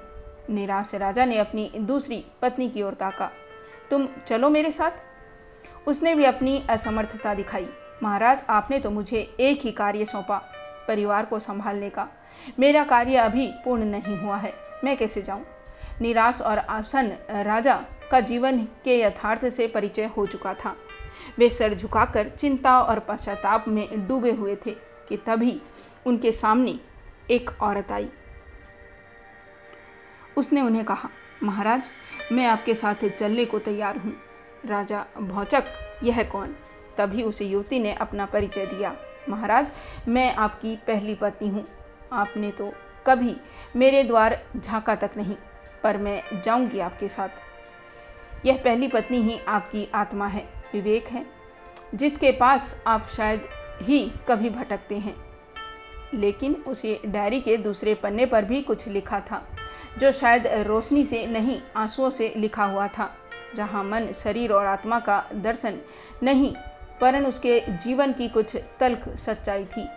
[0.49, 3.31] निराश राजा ने अपनी दूसरी पत्नी की ओर ताका।
[3.89, 4.91] तुम चलो मेरे साथ?
[5.87, 7.67] उसने भी अपनी असमर्थता दिखाई।
[8.03, 10.37] महाराज, आपने तो मुझे एक ही कार्य सौंपा,
[10.87, 12.07] परिवार को संभालने का।
[12.59, 15.45] मेरा कार्य अभी पूर्ण नहीं हुआ है। मैं कैसे जाऊँ?
[16.01, 17.75] निराश और आसन राजा
[18.11, 20.75] का जीवन के यथार्थ से परिचय हो चुका था।
[21.39, 24.71] वे सर झुकाकर चिंता और पश्चाताप में डूबे हुए थे
[25.09, 25.61] कि तभी
[26.05, 26.79] उनके सामने
[27.31, 28.09] एक औरत आई।
[30.37, 31.09] उसने उन्हें कहा,
[31.43, 31.89] महाराज,
[32.31, 34.13] मैं आपके साथ चलने को तैयार हूँ।
[34.65, 35.63] राजा भौचक,
[36.03, 36.55] यह कौन?
[36.97, 38.95] तभी उस युवती ने अपना परिचय दिया,
[39.29, 39.71] महाराज,
[40.07, 41.65] मैं आपकी पहली पत्नी हूँ।
[42.11, 42.73] आपने तो
[43.07, 43.35] कभी
[43.75, 45.35] मेरे द्वार झांका तक नहीं,
[45.83, 51.25] पर मैं जाऊँगी आपके साथ। यह पहली पत्नी ही आपकी आत्मा है, विवेक है,
[51.95, 53.41] जिसके पास आप शायद
[53.81, 55.15] ही कभी भटकते हैं।
[56.13, 59.47] लेकिन उसे डायरी के दूसरे पन्ने पर भी कुछ लिखा था,
[59.97, 63.15] जो शायद रोशनी से नहीं, आंसुओं से लिखा हुआ था,
[63.55, 65.79] जहाँ मन, शरीर और आत्मा का दर्शन
[66.23, 66.53] नहीं
[67.01, 69.87] परन उसके जीवन की कुछ तल्ख सच्चाई थी।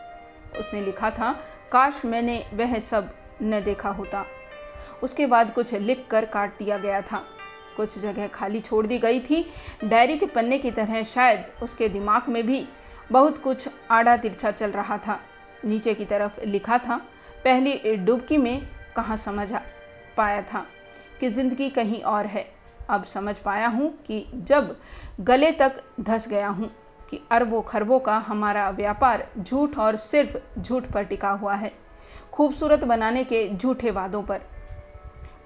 [0.58, 1.34] उसने लिखा था
[1.72, 3.10] काश मैंने वह सब
[3.42, 4.24] न देखा होता।
[5.02, 7.24] उसके बाद कुछ लिख कर काट दिया गया था।
[7.76, 9.44] कुछ जगह खाली छोड़ दी गई थी।
[9.84, 12.64] डायरी के पन्ने की तरह शायद उसके दिमाग में भी
[13.12, 15.18] बहुत कुछ आड़ा तिरछा चल रहा था।
[15.64, 16.96] नीचे की तरफ़ लिखा था,
[17.44, 19.50] पहली डुबकी में कहाँ समझ
[20.16, 20.66] पाया था
[21.20, 22.46] कि ज़िंदगी कहीं और है।
[22.90, 24.76] अब समझ पाया हूँ कि जब
[25.20, 26.70] गले तक धस गया हूँ।
[27.14, 31.72] कि अरबों खरबों का हमारा व्यापार झूठ और सिर्फ़ झूठ पर टिका हुआ है,
[32.32, 34.40] खूबसूरत बनाने के झूठे वादों पर।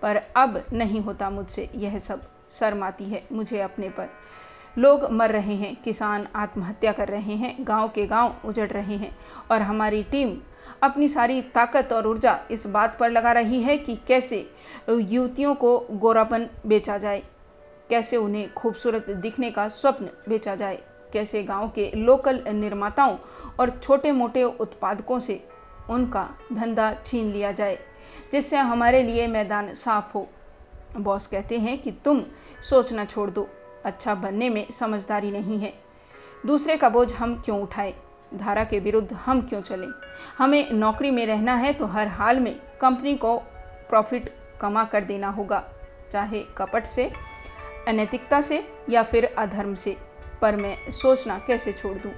[0.02, 4.09] पर अब नहीं होता मुझसे यह सब शर्म आती है मुझे अपने पर।
[4.78, 9.16] लोग मर रहे हैं, किसान आत्महत्या कर रहे हैं, गाँव के गाँव उजड़ रहे हैं
[9.50, 10.37] और हमारी टीम
[10.83, 14.46] अपनी सारी ताकत और ऊर्जा इस बात पर लगा रही है कि कैसे
[14.90, 17.22] युवतियों को गोरापन बेचा जाए,
[17.90, 23.16] कैसे उन्हें खूबसूरत दिखने का स्वप्न बेचा जाए। कैसे गाँव के लोकल निर्माताओं
[23.60, 25.42] और छोटे मोटे उत्पादकों से
[25.90, 27.78] उनका धंधा छीन लिया जाए,
[28.32, 30.26] जिससे हमारे लिए मैदान साफ़ हो।
[30.96, 32.22] बॉस कहते हैं कि तुम
[32.62, 33.48] सोचना छोड़ दो
[33.84, 35.72] अच्छा बनने में समझदारी नहीं है।
[36.46, 37.94] दूसरे का बोझ हम क्यों उठाएँ?
[38.34, 39.88] धारा के विरुद्ध हम क्यों चलें?
[40.38, 43.36] हमें नौकरी में रहना है तो हर हाल में कंपनी को
[43.88, 45.64] प्रॉफिट कमा कर देना होगा,
[46.12, 47.10] चाहे कपट से,
[47.88, 49.96] अनैतिकता से या फिर अधर्म से।
[50.42, 52.12] पर मैं सोचना कैसे छोड़ दूँ?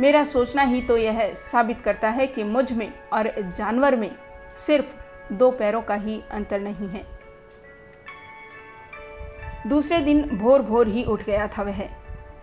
[0.00, 4.10] मेरा सोचना ही तो यह साबित करता है कि मुझमें और जानवर में
[4.58, 4.94] सिर्फ़
[5.32, 7.04] दो पैरों का ही अंतर नहीं है।
[9.66, 11.82] दूसरे दिन भोर भोर ही उठ गया था वह।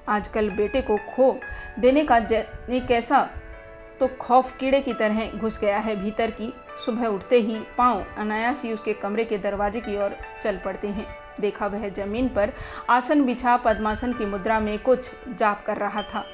[0.09, 1.39] आजकल बेटे को खो
[1.79, 3.29] देने का कैसा
[3.99, 6.53] तो खौफ कीड़े की तरह घुस गया है। भीतर की
[6.85, 11.22] सुबह उठते ही पाँव अनायास ही उसके कमरे के दरवाजे की ओर चल पड़ते हैं।
[11.41, 12.53] देखा वह ज़मीन पर
[12.89, 16.25] आसन बिछा पद्मासन की मुद्रा में कुछ जाप कर रहा था।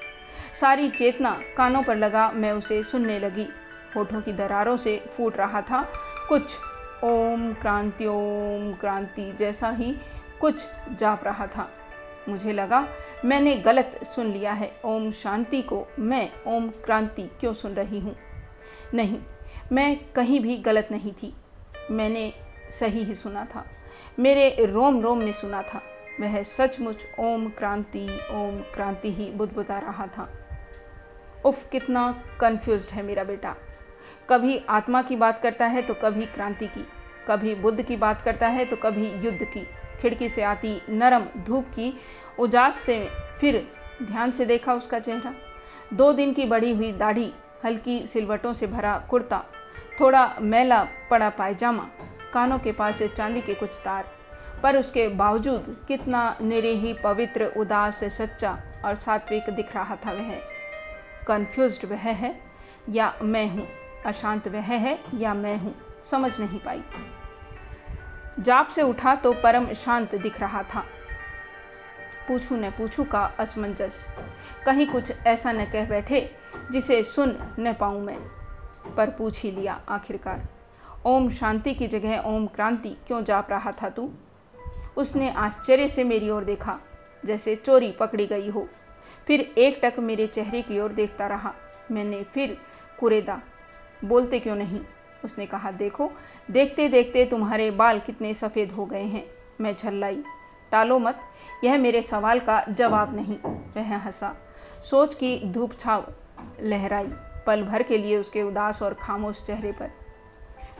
[0.53, 3.47] सारी चेतना कानों पर लगा, मैं उसे सुनने लगी।
[3.95, 5.89] होठों की दरारों से फूट रहा था।
[6.29, 6.57] कुछ
[7.03, 9.97] ओम क्रांति ओम क्रांति जैसा ही
[10.41, 11.71] कुछ जाप रहा था।
[12.29, 12.87] मुझे लगा,
[13.25, 18.15] मैंने गलत सुन लिया है। ओम शांति को मैं ओम क्रांति क्यों सुन रही हूँ?
[18.93, 19.19] नहीं,
[19.71, 21.33] मैं कहीं भी गलत नहीं थी।
[21.91, 22.33] मैंने
[22.69, 23.65] सही ही सुना था।
[24.19, 25.81] मेरे रोम रोम ने सुना था।
[26.19, 30.27] वह सचमुच ओम क्रांति ओम क्रांति ही बुदबुदा रहा था।
[31.45, 33.55] उफ, कितना कंफ्यूज है मेरा बेटा।
[34.29, 36.85] कभी आत्मा की बात करता है तो कभी क्रांति की।
[37.27, 39.65] कभी बुद्ध की बात करता है तो कभी युद्ध की।
[40.01, 41.93] खिड़की से आती नरम धूप की
[42.39, 42.99] उजास से
[43.39, 43.67] फिर
[44.03, 45.33] ध्यान से देखा उसका चेहरा।
[45.93, 47.31] दो दिन की बढ़ी हुई दाढ़ी,
[47.65, 49.43] हल्की सिलवटों से भरा कुर्ता,
[49.99, 51.89] थोड़ा मैला पड़ा पायजामा
[52.33, 54.05] कानों के पास चांदी के कुछ तार।
[54.63, 60.41] पर उसके बावजूद कितना निरीही पवित्र, उदास, सच्चा और सात्विक दिख रहा था वह।
[61.27, 62.41] कन्फ्यूज़ वह है,
[62.89, 63.67] या मैं हूँ?
[64.05, 65.75] अशांत वह है, या मैं हूँ?
[66.11, 66.83] समझ नहीं पाई।
[68.39, 70.79] जाप से उठा तो परम शांत दिख रहा था।
[72.27, 74.07] पूछू न पूछू का असमंजस।
[74.65, 76.35] कहीं कुछ ऐसा न कह बैठे,
[76.71, 78.19] जिसे सुन न पाऊँ मैं।
[78.95, 80.58] पर पूछ ही लिया आखिरकार।
[81.05, 84.09] ओम शांति की जगह ओम क्रांति क्यों जाप रहा था तू?
[84.97, 86.77] उसने आश्चर्य से मेरी ओर देखा,
[87.25, 88.67] जैसे चोरी पकड़ी गई हो।
[89.27, 91.53] फिर एक टक मेरे चेहरे की ओर देखता रहा।
[91.91, 92.57] मैंने फिर
[92.99, 93.41] कुरेदा,
[94.05, 94.79] बोलते क्यों नहीं?
[95.25, 96.11] उसने कहा, देखो
[96.51, 99.23] देखते देखते तुम्हारे बाल कितने सफ़ेद हो गए हैं।
[99.61, 100.23] मैं झल्लाई,
[100.71, 101.19] टालो मत,
[101.63, 103.37] यह मेरे सवाल का जवाब नहीं।
[103.75, 104.35] वह हंसा,
[104.83, 106.13] सोच की धूप छाव
[106.61, 107.09] लहराई,
[107.47, 109.91] पल भर के लिए उसके उदास और खामोश चेहरे पर।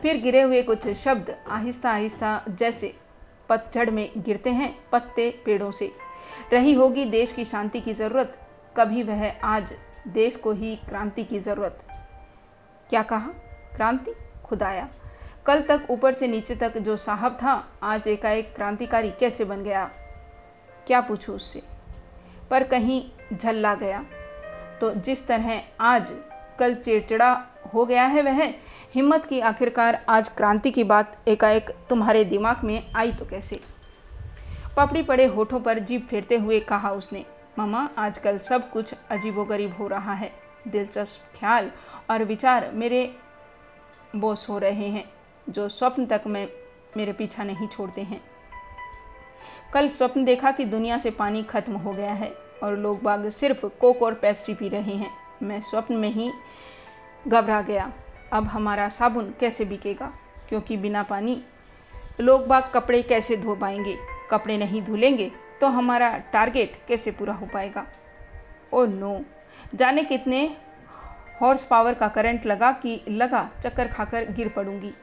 [0.01, 2.95] फिर गिरे हुए कुछ शब्द आहिस्ता आहिस्ता जैसे
[3.49, 5.91] पतझड़ में गिरते हैं, पत्ते पेड़ों से।
[6.53, 8.39] रही होगी देश की शांति की ज़रूरत,
[8.77, 9.73] कभी वह आज
[10.07, 11.83] देश को ही क्रांति की ज़रूरत।
[12.89, 13.27] क्या कहा?
[13.75, 14.13] क्रांति?
[14.45, 14.89] खुदाया।
[15.45, 19.91] कल तक ऊपर से नीचे तक जो साहब था, आज एकाएक क्रांतिकारी कैसे बन गया?
[20.87, 21.63] क्या पूछूँ उससे?
[22.49, 24.05] पर कहीं झल्ला गया।
[24.81, 26.11] तो जिस तरह आज
[26.59, 28.53] कल चिड़चिड़ा हो गया है वह
[28.93, 33.59] हिम्मत की आखिरकार आज क्रांति की बात एकाएक तुम्हारे दिमाग में आई तो कैसे?
[34.77, 37.25] पपड़ी पड़े होठों पर जीप फेरते हुए कहा उसने
[37.57, 40.31] मामा आजकल सब कुछ अजीबोगरीब हो रहा है।
[40.67, 41.71] दिलचस्प ख्याल
[42.09, 43.15] और विचार मेरे
[44.15, 45.05] बोस हो रहे हैं,
[45.49, 46.47] जो स्वप्न तक में,
[46.97, 48.21] मेरे पीछा नहीं छोड़ते हैं।
[49.73, 52.33] कल स्वप्न देखा कि दुनिया से पानी खत्म हो गया है
[52.63, 55.11] और लोग बाग सिर्फ़ कोक और पेप्सी पी रहे हैं।
[55.43, 56.31] मैं स्वप्न में ही
[57.27, 57.91] घबरा गया।
[58.33, 60.11] अब हमारा साबुन कैसे बिकेगा?
[60.49, 61.41] क्योंकि बिना पानी
[62.19, 63.97] लोग बाग कपड़े कैसे धो पाएँगे?
[64.31, 67.85] कपड़े नहीं धुलेंगे तो हमारा टारगेट कैसे पूरा हो पाएगा?
[68.73, 69.21] Oh no.
[69.75, 70.55] जाने कितने
[71.41, 74.93] हॉर्स पावर का करंट लगा कि लगा, चक्कर खाकर गिर पड़ूँगी।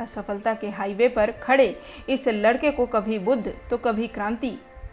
[0.00, 4.50] असफलता के हाईवे पर खड़े इस लड़के को कभी बुद्ध तो कभी क्रांति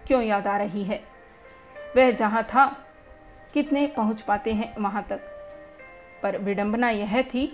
[0.08, 1.04] क्यों याद आ रही है?
[1.98, 2.66] वह जहाँ था,
[3.54, 5.20] कितने पहुँच पाते हैं वहाँ तक।
[6.24, 7.46] पर विडंबना यह थी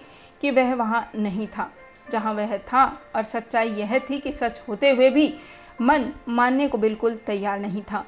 [0.42, 1.72] कि वह वहाँ नहीं था।
[2.12, 5.34] जहाँ वह था और सच्चाई यह थी कि सच होते हुए भी
[5.82, 8.06] मन मानने को बिल्कुल तैयार नहीं था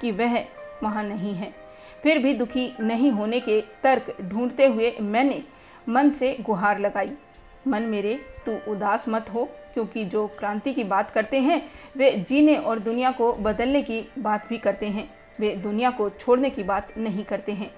[0.00, 0.44] कि वह
[0.82, 1.54] वहाँ नहीं है।
[2.02, 5.42] फिर भी दुखी नहीं होने के तर्क ढूंढते हुए मैंने
[5.88, 7.12] मन से गुहार लगाई।
[7.68, 12.56] मन मेरे, तू उदास मत हो, क्योंकि जो क्रांति की बात करते हैं, वे जीने
[12.56, 15.10] और दुनिया को बदलने की बात भी करते हैं।
[15.40, 17.70] वे दुनिया को छोड़ने की बात नहीं करते हैं।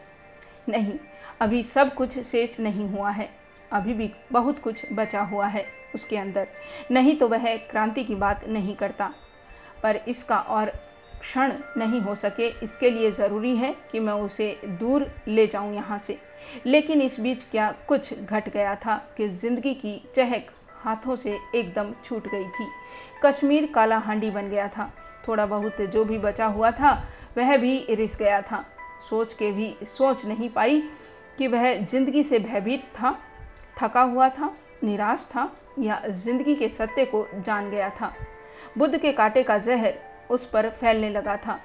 [0.69, 0.93] नहीं,
[1.41, 3.42] अभी सब कुछ शेष नहीं हुआ है।
[3.73, 5.65] अभी भी बहुत कुछ बचा हुआ है
[5.95, 6.49] उसके अंदर।
[6.91, 9.13] नहीं तो वह क्रांति की बात नहीं करता।
[9.83, 10.73] पर इसका और
[11.21, 15.99] क्षण नहीं हो सके, इसके लिए ज़रूरी है कि मैं उसे दूर ले जाऊँ यहाँ
[15.99, 16.19] से।
[16.67, 20.51] लेकिन इस बीच क्या कुछ घट गया था कि ज़िंदगी की चहक
[20.83, 22.67] हाथों से एकदम छूट गई थी।
[23.25, 24.91] कश्मीर काला हांडी बन गया था।
[25.29, 26.93] थोड़ा बहुत जो भी बचा हुआ था,
[27.37, 28.65] वह भी रिस गया था।
[29.11, 30.81] सोच के भी सोच नहीं पाई
[31.39, 33.19] कि वह ज़िंदगी से भयभीत था।
[33.83, 34.55] थका हुआ था,
[34.85, 38.13] निराश था या ज़िंदगी के सत्य को जान गया था।
[38.79, 39.95] बुद्ध के कांटे का जहर
[40.31, 41.59] उस पर फैलने लगा था।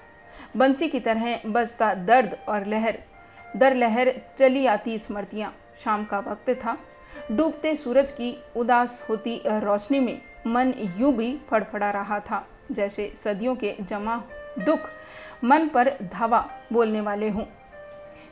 [0.58, 2.98] बंसी की तरह बजता दर्द और लहर।
[3.58, 5.54] दर लहर चली आती स्मृतियाँ।
[5.84, 6.78] शाम का वक्त था।
[7.32, 13.56] डूबते सूरज की उदास होती रोशनी में मन यूँ भी फड़फड़ा रहा था, जैसे सदियों
[13.56, 14.22] के जमा
[14.60, 14.90] दुख
[15.44, 16.40] मन पर धावा
[16.74, 17.46] बोलने वाले हों।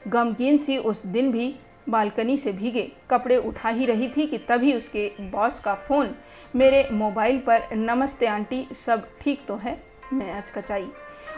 [0.08, 1.56] गमगीन सी उस दिन भी
[1.90, 6.16] बालकनी से भीगे। कपड़े उठा ही रही थी कि तभी उसके बॉस का फ़ोन।
[6.56, 9.82] मेरे मोबाइल पर, नमस्ते आंटी, सब ठीक तो है?
[10.14, 10.88] मैं अचकचाई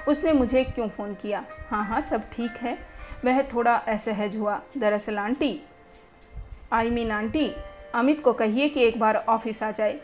[0.08, 1.44] उसने मुझे क्यों फ़ोन किया?
[1.70, 2.78] हाँ हाँ सब ठीक है।
[3.26, 5.60] वह थोड़ा असहज हुआ। दरअसल aunty,
[6.72, 7.52] I mean aunty,
[7.96, 10.00] Amit को कहिए कि एक बार ऑफ़िस आ जाए।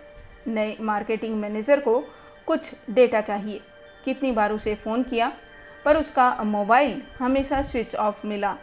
[0.47, 2.03] नए मार्केटिंग मैनेजर को
[2.47, 3.61] कुछ डेटा चाहिए।
[4.05, 5.31] कितनी बार उसे फ़ोन किया?
[5.85, 8.57] पर उसका मोबाइल हमेशा स्विच ऑफ़ मिला।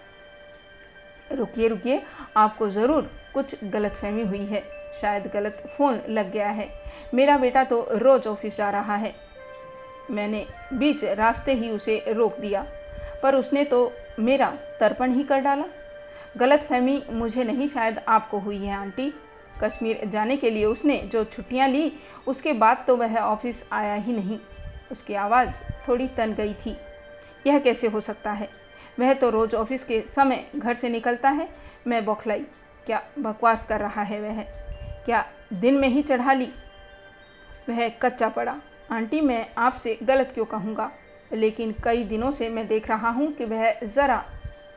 [1.32, 2.02] रुकिए रुकिए।
[2.36, 4.62] आपको ज़रूर कुछ गलतफहमी हुई है।
[5.00, 6.68] शायद गलत फ़ोन लग गया है।
[7.14, 9.14] मेरा बेटा तो रोज़ ऑफ़िस जा रहा है।
[10.10, 12.66] मैंने बीच रास्ते ही उसे रोक दिया,
[13.22, 15.64] पर उसने तो मेरा तर्पण ही कर डाला।
[16.36, 19.12] गलत फहमी मुझे नहीं, शायद आपको हुई है, आंटी।
[19.62, 21.92] कश्मीर जाने के लिए उसने जो छुट्टियाँ ली,
[22.26, 24.38] उसके बाद तो वह ऑफ़िस आया ही नहीं।
[24.92, 25.58] उसकी आवाज़
[25.88, 26.76] थोड़ी तन गई थी।
[27.46, 28.48] यह कैसे हो सकता है?
[28.98, 31.48] वह तो रोज़ ऑफ़िस के समय घर से निकलता है।
[31.86, 32.44] मैं बौखलाई,
[32.86, 34.42] क्या बकवास कर रहा है वह?
[35.04, 36.48] क्या दिन में ही चढ़ा ली?
[37.68, 38.56] वह कच्चा पड़ा।
[38.90, 40.90] आंटी, मैं आपसे गलत क्यों कहूँगा?
[41.32, 44.24] लेकिन कई दिनों से मैं देख रहा हूँ कि वह ज़रा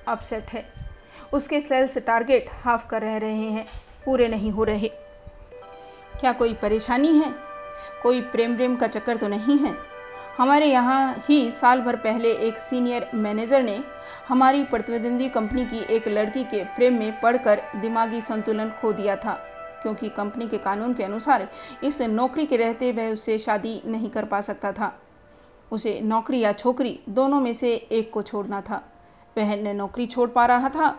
[0.07, 0.66] अपसेट है।
[1.34, 3.66] उसके सेल्स टारगेट हाफ़ कर रह रहे हैं,
[4.05, 4.88] पूरे नहीं हो रहे।
[6.20, 7.34] क्या कोई परेशानी है?
[8.03, 9.93] कोई प्रेम प्रेम का चक्कर तो नहीं है?
[10.38, 13.80] हमारे यहाँ ही साल भर पहले एक सीनियर मैनेजर ने
[14.28, 19.34] हमारी प्रतिद्वंदी कंपनी की एक लड़की के प्रेम में पढ़कर दिमागी संतुलन खो दिया था,
[19.82, 21.48] क्योंकि कंपनी के कानून के अनुसार
[21.84, 24.92] इस नौकरी के रहते वह उससे शादी नहीं कर पा सकता था।
[25.72, 28.82] उसे नौकरी या छोकरी दोनों में से एक को छोड़ना था।
[29.38, 30.96] वह न नौकरी छोड़ पा रहा था,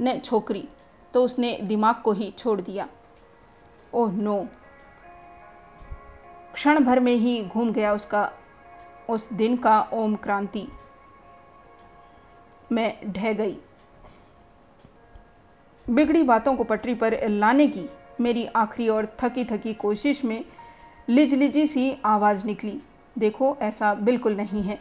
[0.00, 0.68] न छोकरी
[1.14, 2.88] तो उसने दिमाग को ही छोड़ दिया।
[3.92, 4.44] Oh no.
[6.54, 8.30] क्षण भर में ही घूम गया उसका
[9.08, 10.66] उस दिन का ओम क्रांति।
[12.72, 13.56] मैं ढह गई।
[15.86, 17.88] बिगड़ी बातों को पटरी पर लाने की
[18.20, 20.44] मेरी आखिरी और थकी थकी कोशिश में
[21.08, 22.80] लिजलिजी सी आवाज़ निकली।
[23.18, 24.78] देखो, ऐसा बिल्कुल नहीं है।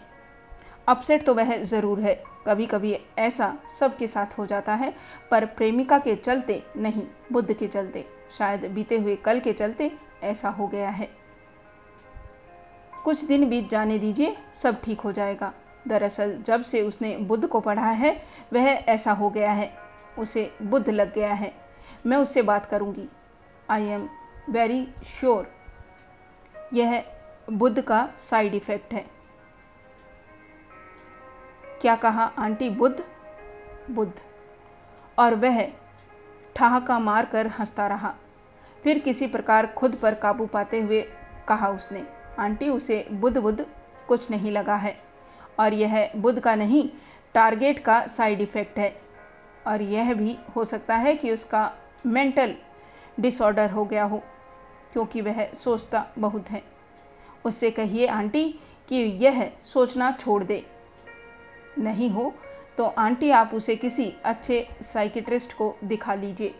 [0.87, 4.93] अपसेट तो वह ज़रूर है। कभी कभी ऐसा सबके साथ हो जाता है,
[5.31, 8.05] पर प्रेमिका के चलते नहीं, बुद्ध के चलते।
[8.37, 9.91] शायद बीते हुए कल के चलते
[10.23, 11.09] ऐसा हो गया है।
[13.03, 15.53] कुछ दिन बीत जाने दीजिए, सब ठीक हो जाएगा।
[15.87, 18.23] दरअसल जब से उसने बुद्ध को पढ़ा है,
[18.53, 19.77] वह ऐसा हो गया है।
[20.19, 21.53] उसे बुद्ध लग गया है।
[22.05, 23.09] मैं उससे बात करूँगी।
[23.69, 24.09] आई एम
[24.49, 25.51] वेरी श्योर
[26.73, 27.03] यह
[27.51, 29.05] बुद्ध का साइड इफ़ेक्ट है।
[31.81, 33.03] क्या कहा आंटी बुद्ध?
[33.91, 34.13] बुद्ध।
[35.19, 35.71] और वह
[36.55, 38.15] ठहाका मार कर हंसता रहा।
[38.83, 41.01] फिर किसी प्रकार खुद पर काबू पाते हुए
[41.47, 43.65] कहा उसने आंटी उसे बुध बुध
[44.07, 44.95] कुछ नहीं लगा है।
[45.59, 46.89] और यह बुध का नहीं,
[47.33, 48.95] टारगेट का साइड इफ़ेक्ट है।
[49.67, 51.71] और यह भी हो सकता है कि उसका
[52.05, 52.55] मेंटल
[53.19, 54.21] डिसऑर्डर हो गया हो,
[54.93, 56.61] क्योंकि वह सोचता बहुत है।
[57.45, 58.59] उससे कहिए, आंटी,
[58.89, 60.65] कि यह सोचना छोड़ दे।
[61.77, 62.33] नहीं हो
[62.77, 66.55] तो आंटी, आप उसे किसी अच्छे साइकिट्रिस्ट को दिखा लीजिए।